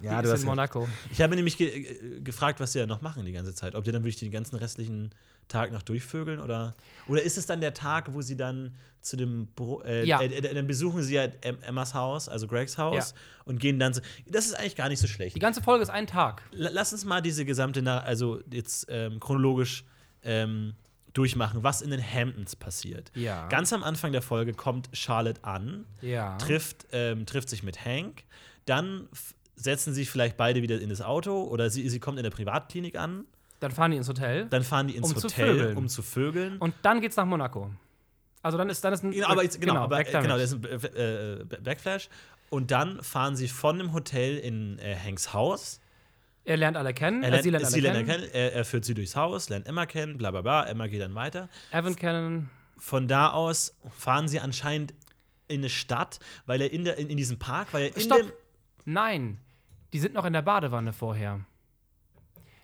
[0.02, 0.74] Ja, die du ist hast in recht.
[0.76, 0.88] Monaco.
[1.12, 3.76] Ich habe nämlich ge äh, gefragt, was sie ja noch machen die ganze Zeit.
[3.76, 5.12] Ob die dann wirklich den ganzen restlichen
[5.48, 6.76] Tag noch durchvögeln oder
[7.08, 10.20] oder ist es dann der Tag, wo sie dann zu dem Bro äh, Ja.
[10.22, 13.14] äh, äh, dann besuchen sie ja Em- Emmas Haus, also Gregs Haus
[13.46, 14.02] und gehen dann so.
[14.28, 15.36] Das ist eigentlich gar nicht so schlecht.
[15.36, 16.42] Die ganze Folge ist ein Tag.
[16.52, 19.86] L lass uns mal diese gesamte, Na also jetzt ähm, chronologisch
[20.24, 20.74] ähm,
[21.14, 23.12] durchmachen, was in den Hamptons passiert.
[23.16, 23.48] Ja.
[23.48, 26.38] Ganz am Anfang der Folge kommt Charlotte an, Ja.
[26.38, 28.24] trifft, ähm, trifft sich mit Hank,
[28.66, 29.08] dann
[29.58, 32.96] setzen sich vielleicht beide wieder in das Auto oder sie, sie kommt in der Privatklinik
[32.98, 33.26] an,
[33.60, 34.46] Dann fahren die ins Hotel.
[34.50, 35.78] dann fahren die ins Um zu Hotel, vögeln.
[35.78, 36.58] um zu vögeln.
[36.60, 37.70] Und dann geht's nach Monaco.
[38.44, 39.12] Also dann ist, dann ist ein.
[39.12, 40.22] Genau, aber jetzt, genau, aber, äh, damit.
[40.30, 42.08] genau, das ist ein äh, Backflash.
[42.50, 45.82] Und dann fahren sie von dem Hotel in äh, Hanks Haus.
[46.46, 47.24] er lernt alle kennen.
[47.24, 48.10] Er äh, lernt, sie lernt alle sie lernt kennen.
[48.24, 48.34] er kennen.
[48.34, 50.66] Er, er führt sie durchs Haus, lernt Emma kennen, bla bla bla.
[50.68, 51.50] Emma geht dann weiter.
[51.72, 52.50] Evan kennen.
[52.78, 54.94] Von da aus fahren sie anscheinend
[55.50, 58.20] in eine Stadt, weil er in, der, in, in diesem Park, weil er in Stopp!
[58.20, 58.32] dem.
[58.86, 59.40] Nein.
[59.94, 61.40] Die sind noch in der Badewanne vorher.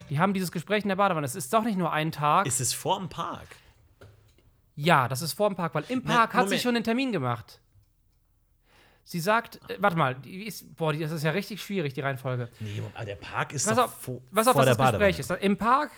[0.10, 1.26] Die haben dieses Gespräch in der Badewanne.
[1.26, 2.46] Es ist doch nicht nur ein Tag.
[2.46, 3.48] Ist es vor dem Park?
[4.76, 7.12] ja, das ist vor dem Park, weil im Na, Park hat sie schon den Termin
[7.12, 7.60] gemacht.
[9.04, 12.50] Sie sagt, äh, warte mal, die ist, boah, das ist ja richtig schwierig, die Reihenfolge.
[12.60, 15.18] Nee, aber der Park ist doch auf, vor, pass auf vor was der das Gespräch
[15.18, 15.40] Badewanne.
[15.40, 15.46] ist.
[15.46, 15.92] Im Park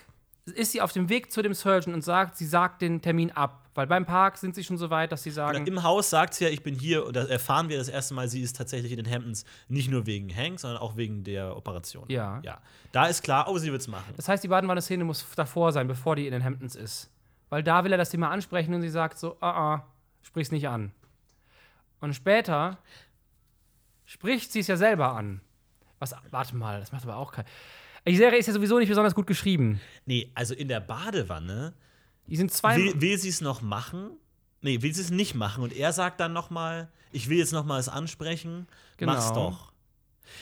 [0.53, 3.67] ist sie auf dem Weg zu dem Surgeon und sagt, sie sagt den Termin ab.
[3.73, 6.35] Weil beim Park sind sie schon so weit, dass sie sagen, Genau, Im Haus sagt
[6.35, 8.91] sie ja, ich bin hier und da erfahren wir das erste Mal, sie ist tatsächlich
[8.91, 12.05] in den Hamptons, nicht nur wegen Hank, sondern auch wegen der Operation.
[12.07, 12.39] Ja.
[12.43, 12.59] ja.
[12.91, 14.13] Da ist klar, oh, sie wird's machen.
[14.15, 17.09] Das heißt, die Badewanne-Szene muss davor sein, bevor die in den Hamptons ist.
[17.49, 19.87] Weil da will er das Thema ansprechen und sie sagt so, ah, ah,
[20.21, 20.91] sprich's nicht an.
[21.99, 22.77] Und später
[24.05, 25.41] spricht sie es ja selber an.
[25.99, 27.45] Was, warte mal, das macht aber auch kein.
[28.07, 29.79] Die Serie ist ja sowieso nicht besonders gut geschrieben.
[30.05, 31.73] Nee, also in der Badewanne
[32.27, 32.77] Die sind zwei.
[32.77, 34.11] will, will sie es noch machen?
[34.61, 37.53] Nee, will sie es nicht machen und er sagt dann noch mal, ich will jetzt
[37.53, 39.13] noch mal es ansprechen, Genau.
[39.13, 39.71] mach's doch.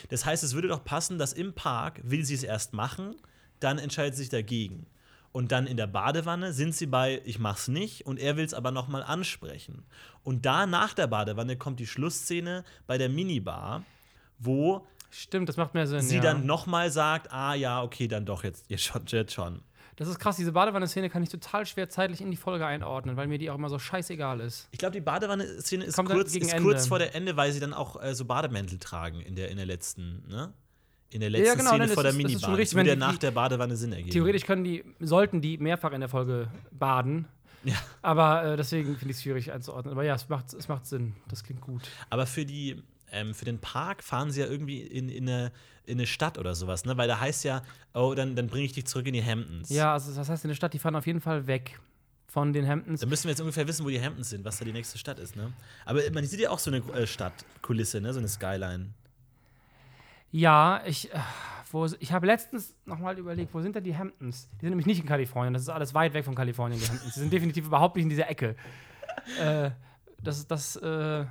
[0.09, 3.15] Das heißt, es würde doch passen, dass im Park will sie es erst machen,
[3.59, 4.85] dann entscheidet sie sich dagegen.
[5.33, 8.53] Und dann in der Badewanne sind sie bei, ich mach's nicht, und er will es
[8.53, 9.83] aber noch mal ansprechen.
[10.23, 13.83] Und da nach der Badewanne kommt die Schlussszene bei der Minibar,
[14.37, 16.01] wo Stimmt, das macht mehr Sinn.
[16.01, 16.21] sie ja.
[16.21, 19.61] dann noch mal sagt, ah ja, okay, dann doch jetzt, jetzt schon, jetzt schon.
[19.95, 23.27] Das ist krass, diese Badewanne-Szene kann ich total schwer zeitlich in die Folge einordnen, weil
[23.27, 24.67] mir die auch immer so scheißegal ist.
[24.71, 28.01] Ich glaube, die Badewanne-Szene ist, kurz, ist kurz vor der Ende, weil sie dann auch
[28.01, 30.51] äh, so Bademäntel tragen in der, in der letzten, ne?
[31.11, 32.49] In der letzten Ja, genau, Szene das vor der das Minibar.
[32.49, 34.09] Das richtig, würde wenn die- nach der Badewanne Sinn ergeben.
[34.09, 37.27] Theoretisch können die, sollten die mehrfach in der Folge baden.
[37.63, 37.75] Ja.
[38.01, 39.93] Aber äh, deswegen finde ich es schwierig einzuordnen.
[39.93, 41.15] Aber ja, es macht, es macht Sinn.
[41.29, 41.83] Das klingt gut.
[42.09, 42.81] Aber für die,
[43.13, 45.51] ähm, für den Park fahren sie ja irgendwie in, in, eine,
[45.85, 46.97] in eine Stadt oder sowas, ne?
[46.97, 47.61] Weil da heißt ja,
[47.93, 49.69] oh, dann, dann bringe ich dich zurück in die Hamptons.
[49.69, 51.79] Ja, also das heißt, in der Stadt, die fahren auf jeden Fall weg
[52.27, 52.99] von den Hamptons.
[52.99, 55.19] Dann müssen wir jetzt ungefähr wissen, wo die Hamptons sind, was da die nächste Stadt
[55.19, 55.53] ist, ne?
[55.85, 58.11] Aber man sieht ja auch so eine äh, Stadtkulisse, ne?
[58.11, 58.89] So eine Skyline.
[60.31, 61.19] Ja, ich, äh,
[61.71, 64.49] wo, ich habe letztens noch mal überlegt, wo sind denn die Hamptons?
[64.55, 65.53] Die sind nämlich nicht in Kalifornien.
[65.53, 67.13] Das ist alles weit weg von Kalifornien, die Hamptons.
[67.13, 68.55] Die sind definitiv überhaupt nicht in dieser Ecke.
[69.39, 69.69] äh,
[70.23, 71.25] das, das, äh,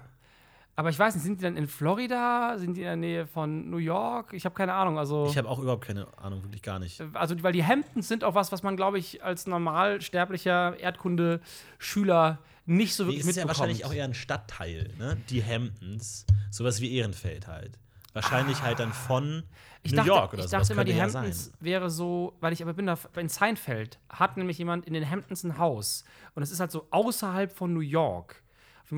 [0.74, 2.56] aber ich weiß nicht, sind die dann in Florida?
[2.58, 4.32] Sind die in der Nähe von New York?
[4.32, 4.98] Ich habe keine Ahnung.
[4.98, 7.02] Also, Ich habe auch überhaupt keine Ahnung, wirklich gar nicht.
[7.14, 12.94] also, weil die Hamptons sind auch was, was man, glaube ich, als normalsterblicher Erdkunde-Schüler nicht
[12.94, 13.58] so Nee, wirklich es ist ja mitbekommt.
[13.61, 15.16] wahrscheinlich auch eher ein Stadtteil, ne?
[15.30, 16.26] Die Hamptons.
[16.50, 17.78] Sowas wie Ehrenfeld halt.
[18.12, 19.42] Wahrscheinlich halt dann von
[19.82, 20.68] Ich New dachte, York oder ich sowas.
[20.68, 21.54] dachte immer, die ja Hamptons sein.
[21.61, 25.42] wäre so, weil ich aber bin da in Seinfeld, hat nämlich jemand in den Hamptons
[25.44, 26.04] ein Haus.
[26.35, 28.42] Und es ist halt so außerhalb von New York.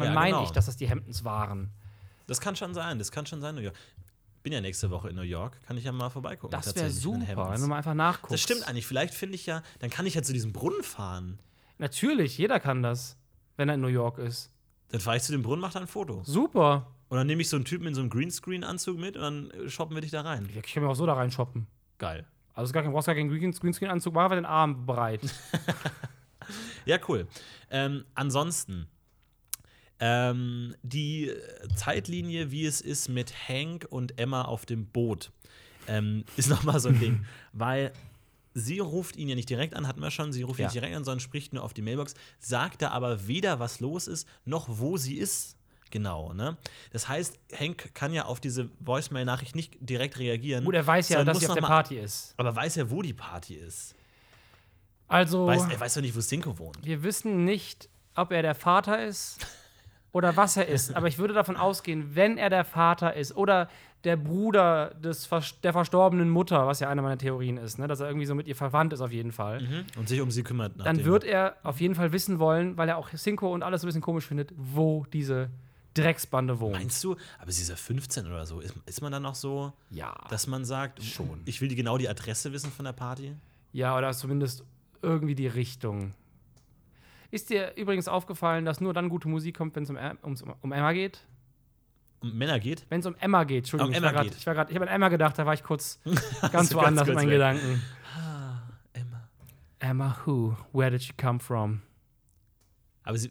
[0.00, 0.44] Fall Ja, meine genau.
[0.44, 1.70] ich, dass das die Hamptons waren.
[2.26, 3.74] Das kann schon sein, das kann schon sein, New York.
[4.42, 6.50] bin ja nächste Woche in New York, kann ich ja mal vorbeigucken.
[6.50, 8.32] Das wäre super, wenn du mal einfach nachguckst.
[8.32, 8.86] Das stimmt eigentlich.
[8.86, 11.38] Vielleicht finde ich ja, dann kann ich ja zu diesem Brunnen fahren.
[11.78, 13.16] Natürlich, jeder kann das,
[13.56, 14.50] wenn er in New York ist.
[14.90, 16.22] Dann fahre ich zu dem Brunnen, mache da ein Foto.
[16.24, 16.86] Super.
[17.08, 19.68] Und dann nehme ich so einen Typen in so einem Greenscreen-Anzug mit und dann äh,
[19.68, 20.48] shoppen wir dich da rein.
[20.54, 21.66] Ich kann mir auch so da rein shoppen.
[21.98, 22.26] Geil.
[22.54, 25.20] Also, gar kein, brauchst gar keinen Green- Greenscreen-Anzug, mach einfach den Arm bereit.
[26.84, 27.26] Ja, cool.
[27.70, 28.86] Ähm, ansonsten,
[30.06, 31.32] ähm, die
[31.76, 35.30] Zeitlinie, wie es ist mit Hank und Emma auf dem Boot,
[35.88, 37.24] ähm, ist nochmal so ein Ding.
[37.54, 37.90] Weil
[38.52, 40.66] sie ruft ihn ja nicht direkt an, hatten wir schon, sie ruft ihn Ja.
[40.68, 44.06] nicht direkt an, sondern spricht nur auf die Mailbox, sagt da aber weder, was los
[44.06, 45.56] ist, noch wo sie ist.
[45.90, 46.56] Genau, ne?
[46.92, 50.64] Das heißt, Hank kann ja auf diese Voicemail-Nachricht nicht direkt reagieren.
[50.64, 52.34] Gut, er weiß ja, dass sie auf der Party ist.
[52.36, 53.94] Aber weiß er, wo die Party ist?
[55.08, 56.78] Also, Weiß, er weiß doch nicht, wo Cinco wohnt.
[56.84, 59.38] wir wissen nicht, ob er der Vater ist
[60.14, 60.94] oder was er ist.
[60.96, 63.68] Aber ich würde davon ausgehen, wenn er der Vater ist oder
[64.04, 67.88] der Bruder des, Vers- der verstorbenen Mutter, was ja eine meiner Theorien ist, ne?
[67.88, 69.84] dass er irgendwie so mit ihr verwandt ist auf jeden Fall.
[69.98, 70.72] Und sich um sie kümmert.
[70.84, 73.86] dann wird er auf jeden Fall wissen wollen, weil er auch Cinco und alles so
[73.86, 75.50] ein bisschen komisch findet, wo diese
[75.94, 76.74] Drecksbande wohnt.
[76.74, 77.16] Meinst du?
[77.40, 78.60] Aber sie ist ja 15 oder so.
[78.60, 80.14] Ist, ist man dann noch so, Ja.
[80.28, 81.40] dass man sagt, schon.
[81.44, 83.34] Ich will die, genau die Adresse wissen von der Party?
[83.72, 84.64] Ja, oder zumindest
[85.02, 86.12] irgendwie die Richtung.
[87.34, 90.70] Ist dir übrigens aufgefallen, dass nur dann gute Musik kommt, wenn es um, ums- um
[90.72, 91.26] Emma geht?
[92.20, 92.86] Um Männer geht?
[92.90, 94.86] Wenn es um Emma geht, Entschuldigung, Um ich Emma war ich war grad, ich habe
[94.88, 95.98] an Emma gedacht, da war ich kurz
[96.52, 97.34] ganz woanders kurz meinen weg.
[97.34, 97.82] Gedanken.
[98.16, 99.28] Ah, Emma.
[99.80, 100.56] Emma who?
[100.72, 101.82] Where did she come from?
[103.02, 103.30] Aber sie.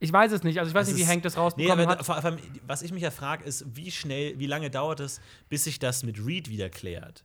[0.00, 1.92] Ich weiß es nicht, also ich weiß Das nicht, wie Hank das Nee, rausbekommen aber
[1.98, 2.04] hat.
[2.04, 5.64] vor allem, was ich mich ja frage, ist, wie schnell, wie lange dauert es, bis
[5.64, 7.24] sich das mit Reed wieder klärt?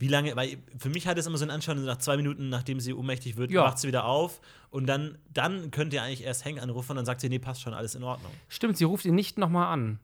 [0.00, 2.78] Wie lange, weil für mich hat es immer so einen Anschauen, nach zwei Minuten, nachdem
[2.78, 3.64] sie ohnmächtig wird, Ja.
[3.64, 7.06] macht sie wieder auf und dann, dann könnt ihr eigentlich erst Hank anrufen und dann
[7.06, 8.30] sagt sie, nee, passt schon, alles in Ordnung.
[8.48, 9.98] Stimmt, sie ruft ihn nicht nochmal an.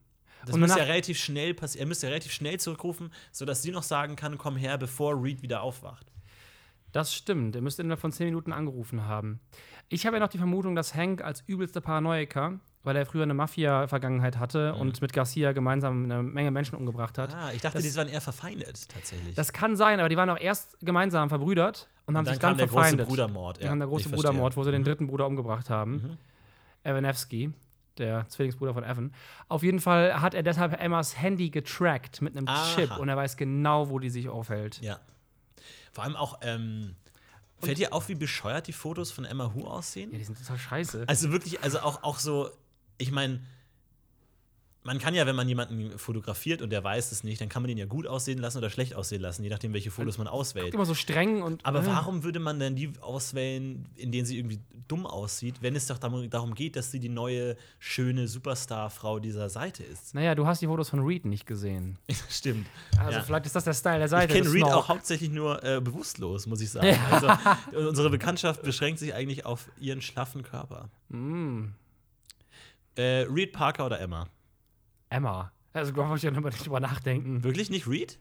[0.47, 1.87] Das Und muss ja relativ schnell passieren.
[1.87, 5.43] Er müsste ja relativ schnell zurückrufen, sodass sie noch sagen kann, komm her, bevor Reed
[5.43, 6.11] wieder aufwacht.
[6.93, 9.41] Das stimmt, er müsste innerhalb von 10 Minuten angerufen haben.
[9.89, 13.35] Ich habe ja noch die Vermutung, dass Hank als übelster Paranoiker, weil er früher eine
[13.35, 17.31] Mafia-Vergangenheit hatte und mit Garcia gemeinsam eine Menge Menschen umgebracht hat.
[17.33, 17.39] Mhm.
[17.39, 19.35] Ah, ich dachte, Das- die waren eher verfeindet, tatsächlich.
[19.35, 22.51] Das kann sein, aber die waren auch erst gemeinsam verbrüdert und, haben dann sich dann
[22.53, 23.09] kam der große verfeindet.
[23.09, 23.63] Brudermord.
[23.63, 24.31] Ja, der große ich verstehe.
[24.31, 24.35] Mhm.
[24.37, 26.19] Brudermord, wo sie den dritten Bruder umgebracht haben.
[26.83, 27.53] Evanevsky,
[27.99, 29.13] der Zwillingsbruder von Evan.
[29.49, 32.75] Auf jeden Fall hat er deshalb Emmas Handy getrackt mit einem Aha.
[32.75, 34.81] Chip und er weiß genau, wo die sich aufhält.
[34.83, 34.99] Ja.
[35.93, 36.97] Vor allem auch, ähm,
[37.61, 40.11] fällt dir auf, wie bescheuert die Fotos von Emma Hu aussehen?
[40.13, 41.05] Ja, die sind total scheiße.
[41.07, 42.51] Also wirklich, also auch, auch so,
[42.99, 43.41] ich meine,
[44.85, 47.71] man kann ja, wenn man jemanden fotografiert und der weiß es nicht, dann kann man
[47.71, 50.75] ihn ja gut aussehen lassen oder schlecht aussehen lassen, je nachdem, welche Fotos man auswählt.
[50.75, 51.65] Immer so streng und.
[51.65, 51.87] Aber äh.
[51.87, 55.97] warum würde man denn die auswählen, in denen sie irgendwie dumm aussieht, wenn es doch
[55.97, 60.15] darum, geht, dass sie die neue, schöne Superstar-Frau dieser Seite ist?
[60.15, 61.99] Naja, du hast die Fotos von Reed nicht gesehen.
[62.29, 62.67] Stimmt.
[62.99, 63.23] Also Ja.
[63.25, 64.35] vielleicht ist das der Style der Ich Seite.
[64.35, 66.95] kenne des Reed auch hauptsächlich nur äh, bewusstlos, muss ich sagen.
[67.11, 70.91] Also, unsere Bekanntschaft beschränkt sich eigentlich auf ihren schlaffen Körper.
[71.09, 71.69] Mm,
[72.97, 74.29] Äh, Reed Parker oder Emma?
[75.11, 75.53] Emma.
[75.73, 77.43] Also da muss ich ja nochmal nicht drüber nachdenken.
[77.43, 78.19] Wirklich nicht Reed?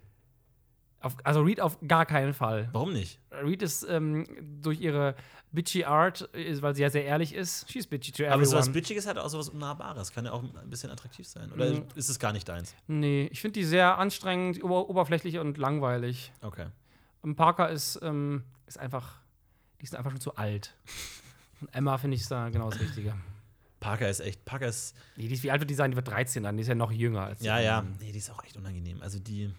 [1.01, 2.69] Auf, also Reed auf gar keinen Fall.
[2.71, 3.19] Warum nicht?
[3.31, 4.25] Reed ist ähm,
[4.61, 5.15] durch ihre
[5.51, 8.33] bitchy Art, ist, weil sie ja sehr ehrlich ist, she's bitchy to everyone.
[8.35, 10.11] Aber sowas Bitchiges hat auch sowas Unnahbares.
[10.13, 11.51] Kann ja auch ein bisschen attraktiv sein.
[11.51, 11.85] Oder Mhm.
[11.95, 12.73] ist es gar nicht deins?
[12.87, 16.31] Nee, ich finde die sehr anstrengend, ober oberflächlich und langweilig.
[16.41, 16.67] Okay.
[17.21, 19.19] Und Parker ist, ähm, ist einfach,
[19.81, 20.73] die ist einfach schon zu alt.
[21.61, 23.13] Und Emma finde ich da genau das Richtige.
[23.83, 24.45] Parker ist echt.
[24.45, 24.95] Parker ist.
[25.17, 25.91] Nee, die ist, wie alt wird die sein?
[25.91, 27.83] Die wird 13 dann, die ist ja noch jünger als Ja, ja.
[27.99, 29.01] Nee, die ist auch echt unangenehm.
[29.01, 29.53] Also die.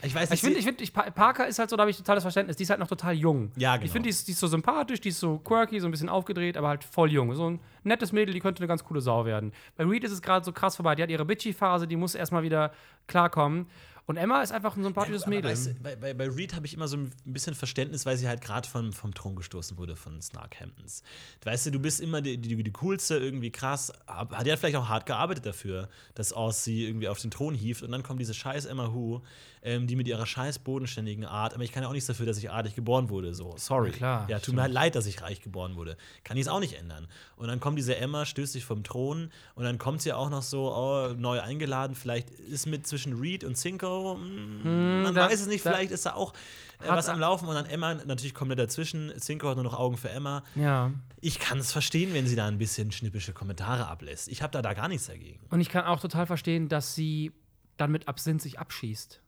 [0.00, 0.40] Ich weiß Ich nicht.
[0.42, 2.56] finde, ich find, ich, Pa- Parker ist halt so, da habe ich totales Verständnis.
[2.56, 3.50] Die ist halt noch total jung.
[3.56, 3.92] Ja, Ich genau.
[3.94, 6.56] finde, die, ist- die ist so sympathisch, die ist so quirky, so ein bisschen aufgedreht,
[6.56, 7.34] aber halt voll jung.
[7.34, 9.52] So ein nettes Mädel, die könnte eine ganz coole Sau werden.
[9.76, 10.94] Bei Reed ist es gerade so krass vorbei.
[10.94, 12.72] Die hat ihre Bitchy-Phase, die muss erstmal wieder
[13.08, 13.66] klarkommen.
[14.08, 15.50] Und Emma ist einfach ein sympathisches Aber Mädel.
[15.50, 18.40] weißt bei, bei, bei Reed habe ich immer so ein bisschen Verständnis, weil sie halt
[18.40, 21.02] gerade vom, vom Thron gestoßen wurde von Snarkhamptons.
[21.44, 23.92] Weißt du, du bist immer die, die, die coolste, irgendwie krass.
[24.06, 27.82] Hat ja vielleicht auch hart gearbeitet dafür, dass Oz sie irgendwie auf den Thron hieft.
[27.82, 29.20] Und dann kommt diese scheiß Emma Hu,
[29.62, 31.52] ähm, die mit ihrer scheiß bodenständigen Art.
[31.52, 33.34] Aber ich kann ja auch nichts dafür, dass ich adlig geboren wurde.
[33.34, 33.90] So, sorry.
[33.90, 35.98] Na klar, ja, tut mir halt leid, dass ich reich geboren wurde.
[36.24, 37.08] Kann ich es auch nicht ändern.
[37.36, 39.30] Und dann kommt diese Emma, stößt sich vom Thron.
[39.54, 41.94] Und dann kommt sie auch noch so, oh, neu eingeladen.
[41.94, 43.97] Vielleicht ist mit zwischen Reed und Cinco.
[44.16, 46.32] Mm, man da- weiß es nicht, da- vielleicht ist da auch
[46.80, 49.12] äh, was am Laufen und dann Emma natürlich kommt er dazwischen.
[49.20, 50.44] Cinco hat nur noch Augen für Emma.
[50.54, 50.92] ja.
[51.20, 54.28] Ich kann es verstehen, wenn sie da ein bisschen schnippische Kommentare ablässt.
[54.28, 55.40] Ich habe da, da gar nichts dagegen.
[55.50, 57.32] Und ich kann auch total verstehen, dass sie
[57.76, 59.20] dann mit Absinth sich abschießt.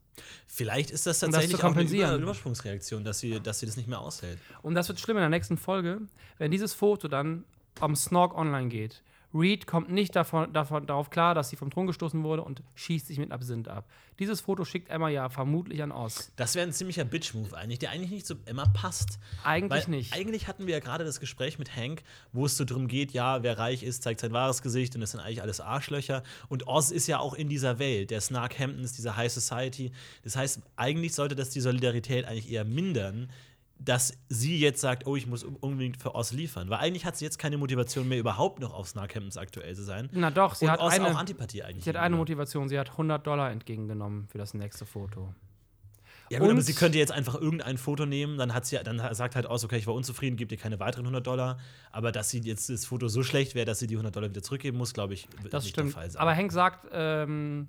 [0.47, 1.83] Vielleicht ist das Um das tatsächlich auch eine.
[2.15, 4.39] Über Übersprungsreaktion, dass sie, dass sie das nicht mehr aushält.
[4.61, 5.99] Und das wird schlimm in der nächsten Folge,
[6.37, 7.43] wenn dieses Foto dann
[7.81, 9.01] am Snog online geht.
[9.33, 13.07] Reed kommt nicht davon, davon, darauf klar, dass sie vom Thron gestoßen wurde und schießt
[13.07, 13.85] sich mit Absinth ab.
[14.19, 16.31] Dieses Foto schickt Emma ja vermutlich an Oz.
[16.35, 19.19] Das wäre ein ziemlicher Bitch-Move eigentlich, der eigentlich nicht zu Emma passt.
[19.43, 20.13] Eigentlich Weil nicht.
[20.13, 23.41] Eigentlich hatten wir ja gerade das Gespräch mit Hank, wo es so drum geht, ja,
[23.41, 26.23] wer reich ist, zeigt sein wahres Gesicht und das sind eigentlich alles Arschlöcher.
[26.49, 29.91] Und Oz ist ja auch in dieser Welt, der Snark Hamptons, dieser High Society.
[30.23, 33.29] Das heißt, eigentlich sollte das die Solidarität eigentlich eher mindern,
[33.83, 36.69] dass sie jetzt sagt, oh, ich muss unbedingt für Oz liefern.
[36.69, 39.83] Weil eigentlich hat sie jetzt keine Motivation mehr, überhaupt noch auf Snark Hamptons aktuell zu
[39.83, 40.07] sein.
[40.11, 41.83] Na doch, sie und hat Oz eine, auch Antipathie eigentlich.
[41.83, 42.15] sie hat eine.
[42.15, 42.69] Motivation.
[42.69, 45.33] Sie hat 100 Dollar entgegengenommen für das nächste Foto.
[46.29, 49.01] Ja, gut, aber Und- sie könnte jetzt einfach irgendein Foto nehmen, dann, hat sie, dann
[49.15, 51.57] sagt halt aus, okay, ich war unzufrieden, gib dir keine weiteren 100 Dollar.
[51.91, 54.43] Aber dass sie jetzt das Foto so schlecht wäre, dass sie die 100 Dollar wieder
[54.43, 55.89] zurückgeben muss, glaube ich, wird Das nicht stimmt.
[55.89, 56.21] der Fall sein.
[56.21, 57.67] Aber Hank sagt, ähm,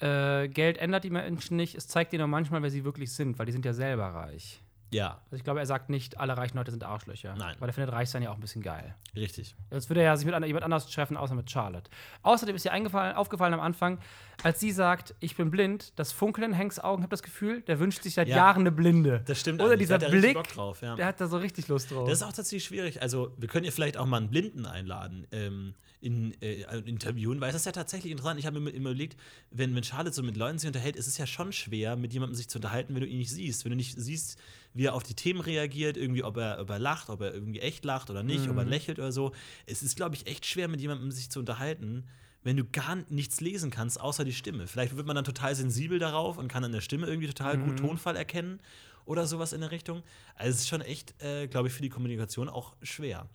[0.00, 1.74] äh, Geld ändert die Menschen nicht.
[1.74, 4.62] Es zeigt ihnen nur manchmal, wer sie wirklich sind, weil die sind ja selber reich.
[4.90, 7.34] Ja, Also ich glaube, er sagt nicht, alle reichen Leute sind Arschlöcher.
[7.36, 7.56] Nein.
[7.58, 8.94] Weil er findet Reichsein ja auch ein bisschen geil.
[9.14, 9.54] richtig.
[9.70, 11.90] Jetzt würde er ja sich mit jemand anders treffen, außer mit Charlotte.
[12.22, 13.98] Außerdem ist ihr eingefallen, aufgefallen am Anfang,
[14.42, 17.80] als sie sagt, ich bin blind, das Funkeln in Hanks Augen, habe das Gefühl, der
[17.80, 18.36] wünscht sich seit Ja.
[18.36, 19.22] Jahren eine Blinde.
[19.26, 19.60] Das stimmt.
[19.60, 19.88] Oder eigentlich.
[19.88, 20.96] dieser er richtig Blick, drauf, ja.
[20.96, 22.08] der hat da so richtig Lust drauf.
[22.08, 23.02] Das ist auch tatsächlich schwierig.
[23.02, 27.40] Also, wir können ja vielleicht auch mal einen Blinden einladen ähm, in äh, ein interviewen,
[27.40, 28.38] weil es ist ja tatsächlich interessant.
[28.38, 29.18] Ich habe mir immer überlegt,
[29.50, 32.36] wenn, wenn Charlotte so mit Leuten sich unterhält, ist es ja schon schwer, mit jemandem
[32.36, 33.64] sich zu unterhalten, wenn du ihn nicht siehst.
[33.64, 34.38] Wenn du nicht siehst,
[34.74, 37.60] wie er auf die Themen reagiert, irgendwie, ob er, ob er lacht, ob er irgendwie
[37.60, 39.32] echt lacht oder nicht, ob er lächelt oder so.
[39.66, 42.06] Es ist, glaube ich, echt schwer, mit jemandem sich zu unterhalten.
[42.44, 44.66] Wenn du gar nichts lesen kannst, außer die Stimme.
[44.68, 47.78] Vielleicht wird man dann total sensibel darauf und kann an der Stimme irgendwie total gut
[47.78, 48.60] Tonfall erkennen
[49.04, 50.02] oder sowas in der Richtung.
[50.36, 53.26] Also es ist schon echt, äh, glaube ich, für die Kommunikation auch schwer.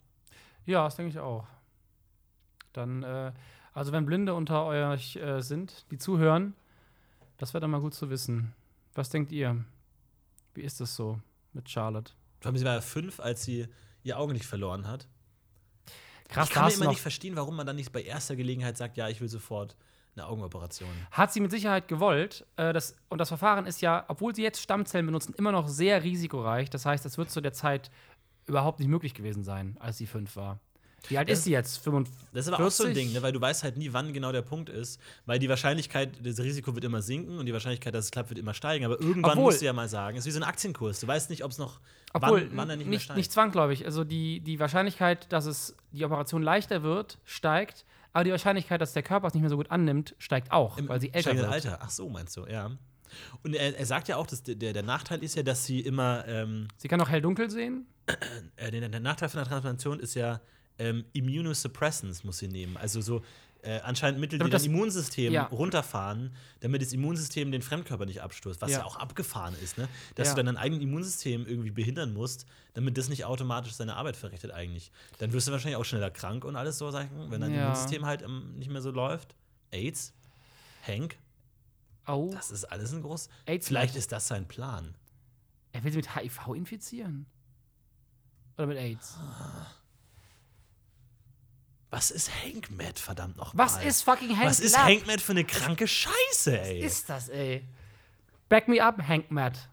[0.66, 1.46] Ja, das denke ich auch.
[2.72, 3.32] Dann, äh,
[3.72, 6.54] also wenn Blinde unter euch äh, sind, die zuhören,
[7.36, 8.54] das wäre dann mal gut zu wissen.
[8.94, 9.64] Was denkt ihr?
[10.54, 11.20] Wie ist das so
[11.52, 12.12] mit Charlotte?
[12.40, 13.66] Vor allem, sie war ja fünf, als sie
[14.02, 15.08] ihr Auge nicht verloren hat.
[16.28, 18.96] Krass, ich kann mir immer nicht verstehen, warum man dann nicht bei erster Gelegenheit sagt,
[18.96, 19.76] ja, ich will sofort
[20.16, 20.88] eine Augenoperation.
[21.10, 22.46] hat sie mit Sicherheit gewollt.
[22.56, 26.02] Äh, das, und das Verfahren ist ja, obwohl sie jetzt Stammzellen benutzen, immer noch sehr
[26.02, 26.70] risikoreich.
[26.70, 27.90] Das heißt, das wird zu der Zeit
[28.46, 30.60] überhaupt nicht möglich gewesen sein, als sie fünf war.
[31.08, 31.78] Wie alt Das- ist sie jetzt?
[31.78, 32.28] 45?
[32.32, 33.22] Das ist aber auch so ein Ding, ne?
[33.22, 35.00] weil du weißt halt nie, wann genau der Punkt ist.
[35.26, 38.38] Weil die Wahrscheinlichkeit, das Risiko wird immer sinken und die Wahrscheinlichkeit, dass es klappt, wird
[38.38, 38.84] immer steigen.
[38.84, 41.00] Aber irgendwann Obwohl- musst du ja mal sagen, es ist wie so ein Aktienkurs.
[41.00, 41.80] Du weißt nicht, ob es noch,
[42.12, 43.16] Obwohl, wann, wann er nicht, mehr nicht, steigt.
[43.18, 43.84] nicht zwangsläufig.
[43.84, 47.84] Also die, die Wahrscheinlichkeit, dass es die Operation leichter wird, steigt.
[48.12, 50.88] Aber die Wahrscheinlichkeit, dass der Körper es nicht mehr so gut annimmt, steigt auch, Im
[50.88, 51.46] weil sie älter wird.
[51.48, 51.78] Alter.
[51.82, 52.70] Ach so, meinst du, ja.
[53.42, 56.24] Und er, er sagt ja auch, dass der, der Nachteil ist ja, dass sie immer
[56.26, 57.86] ähm, Sie kann auch hell-dunkel sehen.
[58.56, 60.40] äh, der, der Nachteil von der Transplantation ist ja,
[60.78, 62.76] ähm, Immunosuppressants muss sie nehmen.
[62.76, 63.22] Also so
[63.62, 65.44] äh, anscheinend Mittel, die Damit das das- Immunsystem ja.
[65.44, 68.84] runterfahren, damit das Immunsystem den Fremdkörper nicht abstößt, was ja, Ja.
[68.84, 69.88] auch abgefahren ist, ne?
[70.16, 70.34] Dass Ja.
[70.34, 74.50] du dann dein eigenes Immunsystem irgendwie behindern musst, damit das nicht automatisch seine Arbeit verrichtet
[74.50, 74.90] eigentlich.
[75.16, 77.54] Dann wirst du wahrscheinlich auch schneller krank und alles so Sachen, wenn dein.
[77.54, 79.34] Immunsystem halt ähm, nicht mehr so läuft.
[79.70, 80.12] AIDS,
[80.86, 81.16] Hank,
[82.06, 83.30] Oh, das ist alles ein groß.
[83.46, 84.94] AIDS Vielleicht ist das sein Plan.
[85.72, 87.24] er will sie mit HIV infizieren.
[88.58, 89.16] Oder mit AIDS.
[91.94, 94.76] Was ist Hank Matt, verdammt noch Was ist fucking Hank Was ist?
[94.76, 96.84] Hank Matt für eine kranke Scheiße, ey?
[96.84, 97.64] Was ist das, ey?
[98.48, 99.68] Back Me Up, Hank Matt.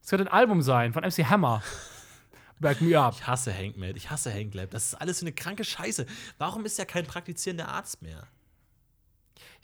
[0.00, 1.64] Das könnte ein Album sein von MC Hammer.
[2.60, 3.14] Back Me Up.
[3.16, 4.70] Ich hasse Hank Matt, ich hasse Hank Lab.
[4.70, 6.06] Das ist alles so eine kranke Scheiße.
[6.38, 8.28] Warum ist er kein praktizierender Arzt mehr?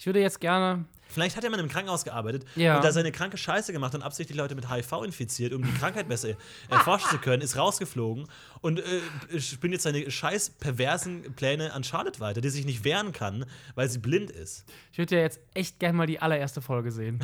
[0.01, 0.87] Ich würde jetzt gerne.
[1.09, 2.77] Vielleicht hat er mal einem Krankenhaus gearbeitet Ja.
[2.77, 6.09] und da seine kranke Scheiße gemacht und absichtlich Leute mit HIV infiziert, um die Krankheit
[6.09, 6.31] besser
[6.71, 8.27] erforschen zu können, ist rausgeflogen
[8.63, 13.13] und äh, spinnt jetzt seine scheiß perversen Pläne an Charlotte weiter, die sich nicht wehren
[13.13, 14.65] kann, weil sie blind ist.
[14.91, 17.21] Ich würde ja jetzt echt gerne mal die allererste Folge sehen.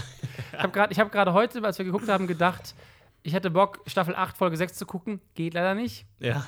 [0.52, 2.74] ich habe gerade hab gerade heute, als wir geguckt haben, gedacht,
[3.22, 5.22] ich hätte Bock, Staffel 8, Folge 6 zu gucken.
[5.34, 6.04] Geht leider nicht.
[6.18, 6.46] Ja.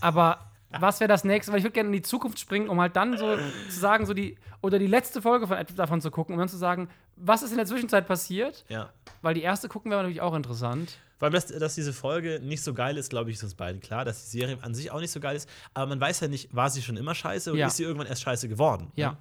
[0.00, 1.52] Aber was wäre das nächste?
[1.52, 3.36] Weil ich würde gerne in die Zukunft springen, um halt dann so
[3.68, 6.56] zu sagen, so die, oder die letzte Folge von, davon zu gucken, um dann zu
[6.56, 8.64] sagen, was ist in der Zwischenzeit passiert?
[8.68, 8.90] Ja.
[9.22, 10.98] Weil die erste gucken wäre natürlich auch interessant.
[11.18, 13.80] Vor allem, dass, dass diese Folge nicht so geil ist, glaube ich, ist uns beiden
[13.80, 14.04] klar.
[14.04, 15.48] Dass die Serie an sich auch nicht so geil ist.
[15.72, 17.66] Aber man weiß ja nicht, war sie schon immer scheiße oder Ja.
[17.68, 18.92] ist sie irgendwann erst scheiße geworden?
[18.96, 19.12] Ja.
[19.12, 19.16] ne?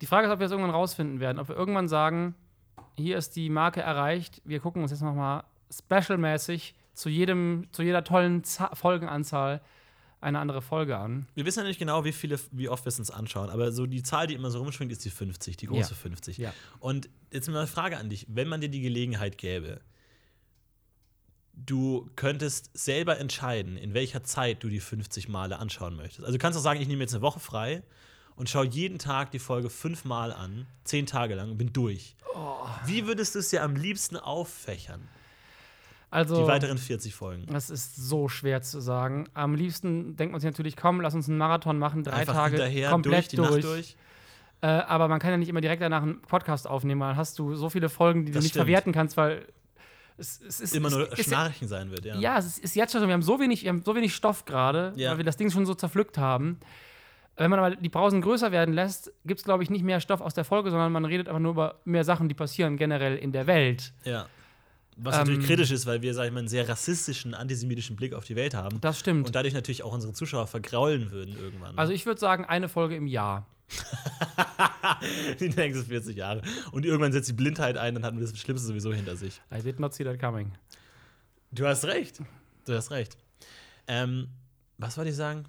[0.00, 1.38] Die Frage ist, ob wir es irgendwann rausfinden werden.
[1.38, 2.34] Ob wir irgendwann sagen,
[2.96, 8.04] hier ist die Marke erreicht, wir gucken uns jetzt nochmal specialmäßig zu, jedem, zu jeder
[8.04, 9.60] tollen Za Folgenanzahl
[10.20, 11.26] eine andere Folge an.
[11.34, 13.86] Wir wissen ja nicht genau, wie viele, wie oft wir es uns anschauen, aber so
[13.86, 15.96] die Zahl, die immer so rumschwingt, ist die 50, die große Ja.
[15.96, 16.38] 50.
[16.38, 16.52] Ja.
[16.78, 19.80] Und jetzt mal eine Frage an dich: Wenn man dir die Gelegenheit gäbe,
[21.54, 26.20] du könntest selber entscheiden, in welcher Zeit du die 50 Male anschauen möchtest.
[26.20, 27.82] Also du kannst auch sagen, ich nehme jetzt eine Woche frei
[28.36, 32.16] und schaue jeden Tag die Folge fünfmal an, zehn Tage lang und bin durch.
[32.34, 32.66] Oh.
[32.86, 35.06] Wie würdest du es dir am liebsten auffächern?
[36.12, 37.46] Also, Die weiteren 40 Folgen.
[37.46, 39.28] das ist so schwer zu sagen.
[39.34, 42.56] Am liebsten denkt man sich natürlich, komm, lass uns einen Marathon machen, drei Einfach Tage
[42.56, 43.62] hinterher, komplett durch, durch.
[43.64, 43.96] Durch.
[44.62, 47.38] Äh, aber man kann ja nicht immer direkt danach einen Podcast aufnehmen, weil dann hast
[47.38, 48.64] du so viele Folgen, die du Das nicht stimmt.
[48.66, 49.46] verwerten kannst, weil
[50.18, 52.16] es, es ist Immer es, nur ist, Schnarchen sein wird, ja.
[52.16, 54.14] Ja, es ist, ist jetzt schon so, wir haben so wenig, wir haben so wenig
[54.14, 55.12] Stoff gerade, Ja.
[55.12, 56.58] weil wir das Ding schon so zerpflückt haben.
[57.36, 60.20] Wenn man aber die Pausen größer werden lässt, gibt es, glaube ich, nicht mehr Stoff
[60.20, 63.32] aus der Folge, sondern man redet einfach nur über mehr Sachen, die passieren generell in
[63.32, 63.92] der Welt.
[64.04, 64.26] ja.
[65.02, 68.12] Was Ähm, natürlich kritisch ist, weil wir, sag ich mal, einen sehr rassistischen, antisemitischen Blick
[68.12, 68.80] auf die Welt haben.
[68.80, 69.26] Das stimmt.
[69.26, 71.78] Und dadurch natürlich auch unsere Zuschauer vergraulen würden irgendwann.
[71.78, 73.46] also ich würde sagen, eine Folge im Jahr.
[75.40, 76.42] die nächsten 40 Jahre.
[76.72, 79.40] Und irgendwann setzt die Blindheit ein, dann hatten wir das Schlimmste sowieso hinter sich.
[79.54, 80.52] I did not see that coming.
[81.52, 82.20] Du hast recht.
[82.66, 83.16] Du hast recht.
[83.86, 84.28] Ähm,
[84.78, 85.44] was wollte ich sagen?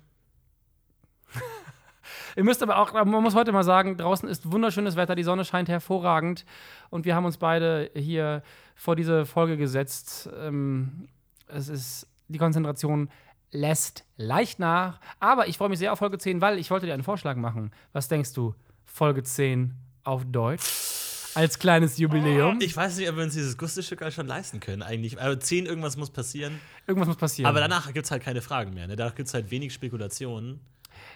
[2.36, 5.46] Ihr müsst aber auch, man muss heute mal sagen, draußen ist wunderschönes Wetter, die Sonne
[5.46, 6.46] scheint hervorragend
[6.90, 8.44] und wir haben uns beide hier
[8.76, 10.30] vor diese Folge gesetzt.
[10.40, 11.08] Ähm,
[11.48, 13.10] es ist, die Konzentration
[13.52, 16.94] lässt leicht nach, aber ich freue mich sehr auf Folge 10, weil ich wollte dir
[16.94, 17.72] einen Vorschlag machen.
[17.94, 18.56] Was denkst du?
[18.86, 20.92] Folge 10 auf Deutsch?
[21.34, 22.60] Als kleines Jubiläum?
[22.62, 25.22] Ich weiß nicht, ob wir uns dieses Gustestück schon leisten können, eigentlich.
[25.22, 26.60] Aber 10 irgendwas muss passieren.
[26.88, 27.50] Irgendwas muss passieren.
[27.50, 28.88] Aber danach gibt es halt keine Fragen mehr.
[28.88, 28.98] Ne?
[28.98, 30.60] Danach gibt es halt wenig Spekulationen.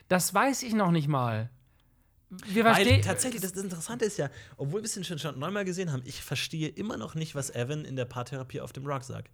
[0.08, 1.50] Das weiß ich noch nicht mal.
[2.48, 3.02] Wir Weil verstehen.
[3.02, 6.22] tatsächlich, das, das Interessante ist ja, obwohl wir es schon, schon neunmal gesehen haben, ich
[6.22, 9.30] verstehe immer noch nicht, was Evan in der Paartherapie auf dem Rug sagt.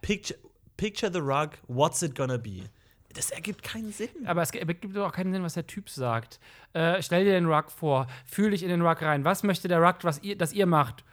[0.00, 0.38] Picture,
[0.76, 2.64] picture the rug, what's it gonna be?
[3.12, 4.08] Das ergibt keinen Sinn.
[4.24, 6.38] Aber es gibt doch auch keinen Sinn, was der Typ sagt.
[6.72, 9.24] Äh, stell dir den Rug vor, fühl dich in den Rug rein.
[9.24, 11.04] Was möchte der Rug, was ihr, das ihr macht?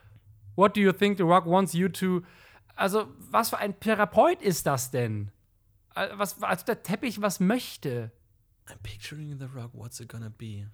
[0.56, 2.22] What do you think the Rug wants you to?
[2.76, 5.32] Also, was für ein Therapeut ist das denn?
[5.96, 8.12] Äh, Was, als der Teppich was möchte.
[8.70, 10.68] I'm picturing the rug, what's it gonna be?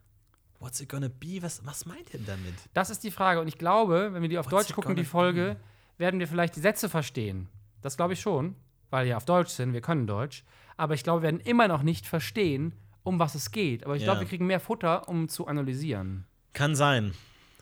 [0.60, 1.42] What's it gonna be?
[1.42, 2.54] Was, was meint er damit?
[2.74, 3.40] Das ist die Frage.
[3.42, 5.58] Und ich glaube, wenn wir die auf What's Deutsch gucken, die Folge,
[5.98, 7.50] werden wir vielleicht die Sätze verstehen.
[7.82, 8.56] Das glaube ich schon,
[8.90, 10.44] weil wir auf Deutsch sind, wir können Deutsch.
[10.78, 13.84] Aber ich glaube, wir werden immer noch nicht verstehen, um was es geht.
[13.86, 14.08] Aber ich Ja.
[14.08, 16.26] glaube, wir kriegen mehr Futter, um zu analysieren.
[16.54, 17.14] Kann sein.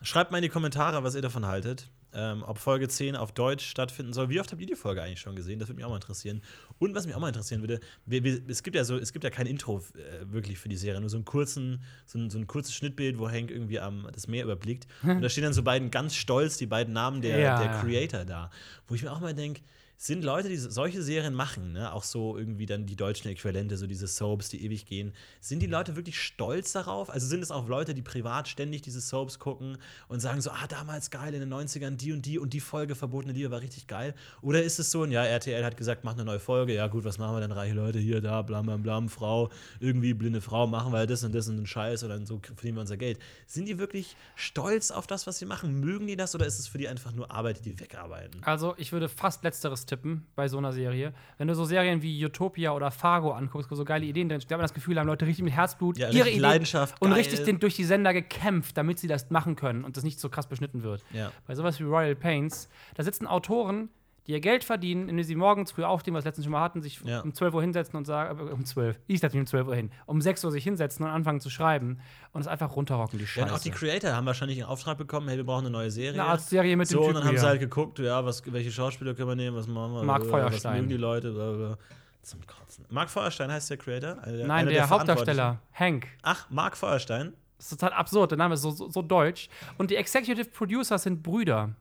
[0.04, 1.90] Schreibt mal in die Kommentare, was ihr davon haltet.
[2.14, 4.30] Ähm, ob Folge 10 auf Deutsch stattfinden soll.
[4.30, 5.60] Wie oft habt ihr die Folge eigentlich schon gesehen?
[5.60, 6.42] Das würde mich auch mal interessieren.
[6.78, 9.24] Und was mich auch mal interessieren würde, wir, wir, es gibt ja so, es gibt
[9.24, 12.38] ja kein Intro äh, wirklich für die Serie, nur so einen kurzen, so ein, so
[12.38, 14.88] ein kurzes Schnittbild, wo Hank irgendwie am das Meer überblickt.
[15.04, 17.82] Und da stehen dann so beiden ganz stolz die beiden Namen der, Ja, der ja.
[17.82, 18.52] Creator da.
[18.88, 19.62] Wo ich mir auch mal denke,
[20.04, 21.94] sind Leute, die so- solche Serien machen, ne?
[21.94, 25.68] auch so irgendwie dann die deutschen Äquivalente, so diese Soaps, die ewig gehen, sind die
[25.68, 27.12] Leute wirklich stolz darauf?
[27.12, 30.66] Also sind es auch Leute, die privat ständig diese Soaps gucken und sagen so, ah,
[30.68, 33.86] damals geil, in den 90ern die und die und die Folge Verbotene Liebe war richtig
[33.86, 34.16] geil?
[34.42, 37.20] Oder ist es so, ja, RTL hat gesagt, mach eine neue Folge, ja gut, was
[37.20, 40.92] machen wir denn, reiche Leute hier, da, blam, blam, blam, Frau, irgendwie blinde Frau, machen
[40.94, 43.20] wir das und das und den Scheiß oder so verdienen wir unser Geld.
[43.46, 45.80] Sind die wirklich stolz auf das, was sie machen?
[45.80, 48.42] Mögen die das oder ist es für die einfach nur Arbeit, die die wegarbeiten?
[48.44, 51.14] Also, ich würde fast Letzteres tippen bei so einer Serie.
[51.38, 54.56] Wenn du so Serien wie Utopia oder Fargo anguckst, wo so geile Ideen drin stehen,
[54.56, 57.20] hat man das Gefühl, haben Leute richtig mit Herzblut Ja, ihre Ideen Leidenschaft, und geil.
[57.20, 60.30] richtig den, durch die Sender gekämpft, damit sie das machen können und das nicht so
[60.30, 61.04] krass beschnitten wird.
[61.12, 61.32] Ja.
[61.46, 63.90] Bei sowas wie Royal Pains, da sitzen Autoren,
[64.28, 66.82] die ihr Geld verdienen, indem sie morgens früh aufstehen, was wir letztens schon mal hatten,
[66.82, 67.22] sich Ja.
[67.22, 69.76] um 12 Uhr hinsetzen und sagen, äh, um 12, ich setze mich um 12 Uhr
[69.76, 72.00] hin, um 6 Uhr sich hinsetzen und anfangen zu schreiben
[72.32, 73.48] und es einfach runterrocken, die Ja, Scheiße.
[73.48, 76.14] und auch die Creator haben wahrscheinlich einen Auftrag bekommen, hey, wir brauchen eine neue Serie.
[76.22, 78.72] Eine Art Serie mit dem so, und dann haben sie halt geguckt, ja, was, welche
[78.72, 80.72] Schauspieler können wir nehmen, was machen wir, Mark äh, Feuerstein.
[80.74, 81.78] was mögen die Leute, bla, bla.
[82.22, 82.86] Zum Kotzen.
[82.90, 84.22] Mark Feuerstein heißt der Creator?
[84.22, 85.42] Einer Nein, einer der, Verantwortlichen.
[85.42, 86.08] Hauptdarsteller, Hank.
[86.22, 87.34] Ach, Mark Feuerstein.
[87.58, 89.50] Das ist total absurd, der Name ist so, so, so deutsch.
[89.80, 91.72] Und die Executive Producers sind Brüder.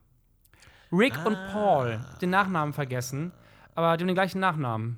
[0.91, 1.49] Rick und Ah.
[1.51, 2.05] Paul.
[2.21, 3.31] Den Nachnamen vergessen,
[3.75, 4.97] aber die haben den gleichen Nachnamen.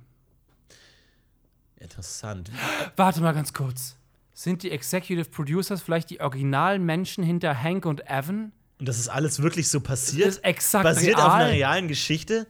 [1.77, 2.51] Interessant.
[2.95, 3.97] Warte mal ganz kurz.
[4.33, 8.51] Sind die Executive Producers vielleicht die originalen Menschen hinter Hank und Evan?
[8.79, 10.27] Und das ist alles wirklich so passiert?
[10.27, 11.27] Das ist exakt Basiert real?
[11.27, 12.47] auf einer realen Geschichte?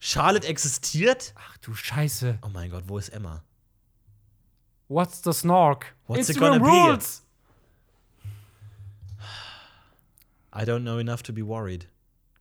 [0.00, 1.34] Charlotte existiert?
[1.36, 2.38] Ach du Scheiße.
[2.42, 3.42] Oh mein Gott, wo ist Emma?
[4.88, 5.94] What's the Snork?
[6.06, 6.90] What's it Instagram gonna be?
[6.90, 7.22] Rules!
[10.52, 11.86] I don't know enough to be worried.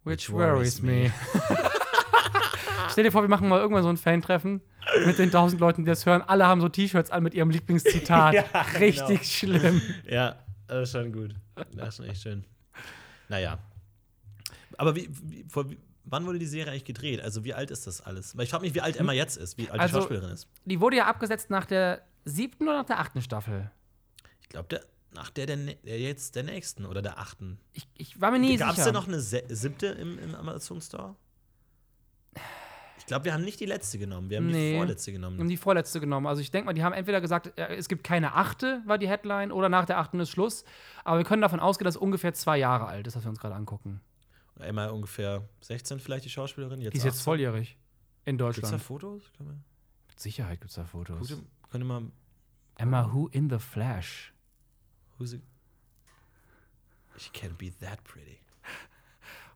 [0.09, 1.11] Which worries me.
[2.91, 4.61] Stell dir vor, wir machen mal irgendwann so ein Fan-Treffen
[5.05, 6.21] mit den tausend Leuten, die das hören.
[6.23, 8.33] Alle haben so T-Shirts an mit ihrem Lieblingszitat.
[8.53, 9.57] Ja, Richtig genau.
[9.59, 9.81] schlimm.
[10.09, 10.35] Ja,
[10.67, 11.35] das ist schon gut.
[11.73, 12.43] Das ist schon echt schön.
[13.27, 13.59] Naja.
[14.77, 17.21] Aber wie, wie, vor, wie, wann wurde die Serie eigentlich gedreht?
[17.21, 18.35] Also, wie alt ist das alles?
[18.35, 20.47] Weil ich frage mich, wie alt Emma jetzt ist, wie alt Also- die Schauspielerin ist.
[20.65, 23.69] Die wurde ja abgesetzt nach der siebten oder nach der achten Staffel.
[24.41, 24.81] Ich glaube, der,
[25.13, 27.59] nach der, der, nä- der jetzt der nächsten oder der achten.
[27.73, 28.87] Ich, ich war mir nie Gab es sicher.
[28.87, 31.15] da noch eine siebte im, im Amazon Store?
[32.97, 34.73] Ich glaube, wir haben nicht die letzte genommen, wir haben Nee.
[34.73, 35.49] die vorletzte Wir haben genommen.
[35.49, 36.27] die vorletzte genommen.
[36.27, 39.51] Also ich denke mal, die haben entweder gesagt, es gibt keine achte, war die Headline,
[39.51, 40.63] oder nach der achten ist Schluss.
[41.03, 43.39] Aber wir können davon ausgehen, dass es ungefähr zwei Jahre alt ist, was wir uns
[43.39, 44.01] gerade angucken.
[44.59, 46.81] Emma ungefähr 16 vielleicht, die Schauspielerin.
[46.81, 47.23] Jetzt Die ist jetzt 18.
[47.23, 47.77] volljährig.
[48.25, 48.79] In da Deutschland.
[48.83, 49.23] Fotos?
[49.37, 49.55] Können wir,
[50.09, 51.17] Mit Sicherheit gibt es da Fotos.
[51.19, 51.41] gute,
[51.71, 52.11] können wir mal.
[52.75, 54.33] Emma Who in the Flash.
[55.19, 55.41] Who's it?
[57.17, 58.39] She can't be that pretty.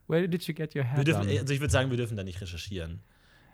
[0.08, 1.40] Where did you get your hair Wir dürfen, done?
[1.40, 3.02] also ich würde sagen, wir dürfen da nicht recherchieren.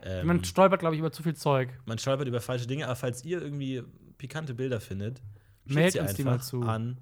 [0.01, 1.69] Ähm, Man stolpert, glaube ich, über zu viel Zeug.
[1.85, 3.83] man stolpert über falsche Dinge, aber falls ihr irgendwie
[4.17, 5.21] pikante Bilder findet,
[5.65, 6.63] sie uns die mal zu.
[6.63, 6.97] an.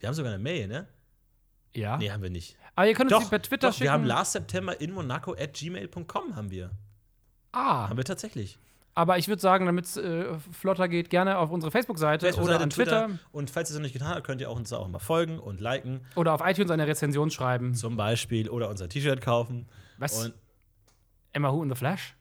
[0.00, 0.88] Wir haben sogar eine Mail, ne?
[1.74, 1.96] Ja.
[1.98, 2.56] Nee, haben wir nicht.
[2.74, 3.84] Aber ihr könnt uns Doch, die per Twitter doch schicken.
[3.84, 6.70] wir haben last September in Monaco at gmail.com haben wir.
[7.52, 8.58] ah, Haben wir tatsächlich.
[8.98, 12.64] Aber ich würde sagen, damit es äh, flotter geht, gerne auf unsere Facebook-Seite Facebook-Seite, oder
[12.64, 14.88] an Twitter, Und falls ihr es noch nicht getan habt, könnt ihr auch uns auch
[14.88, 17.74] mal folgen und liken, oder auf iTunes eine Rezension schreiben.
[17.74, 19.68] zum Beispiel, oder unser T-Shirt kaufen.
[19.98, 20.24] Was?
[20.24, 20.34] Und
[21.32, 22.16] Emma Who in the Flash?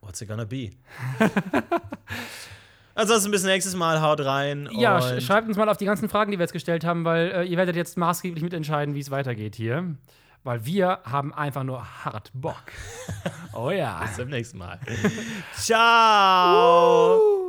[0.00, 0.70] what's it gonna be?
[2.94, 4.66] Ansonsten bis nächstes Mal, haut rein.
[4.72, 7.44] Ja, schreibt uns mal auf die ganzen Fragen, die wir jetzt gestellt haben, weil äh,
[7.44, 9.94] ihr werdet jetzt maßgeblich mitentscheiden, wie es weitergeht hier.
[10.48, 12.72] Weil wir haben einfach nur hart Bock.
[13.52, 14.00] oh ja.
[14.00, 14.80] bis zum nächsten Mal.
[15.52, 17.47] Ciao!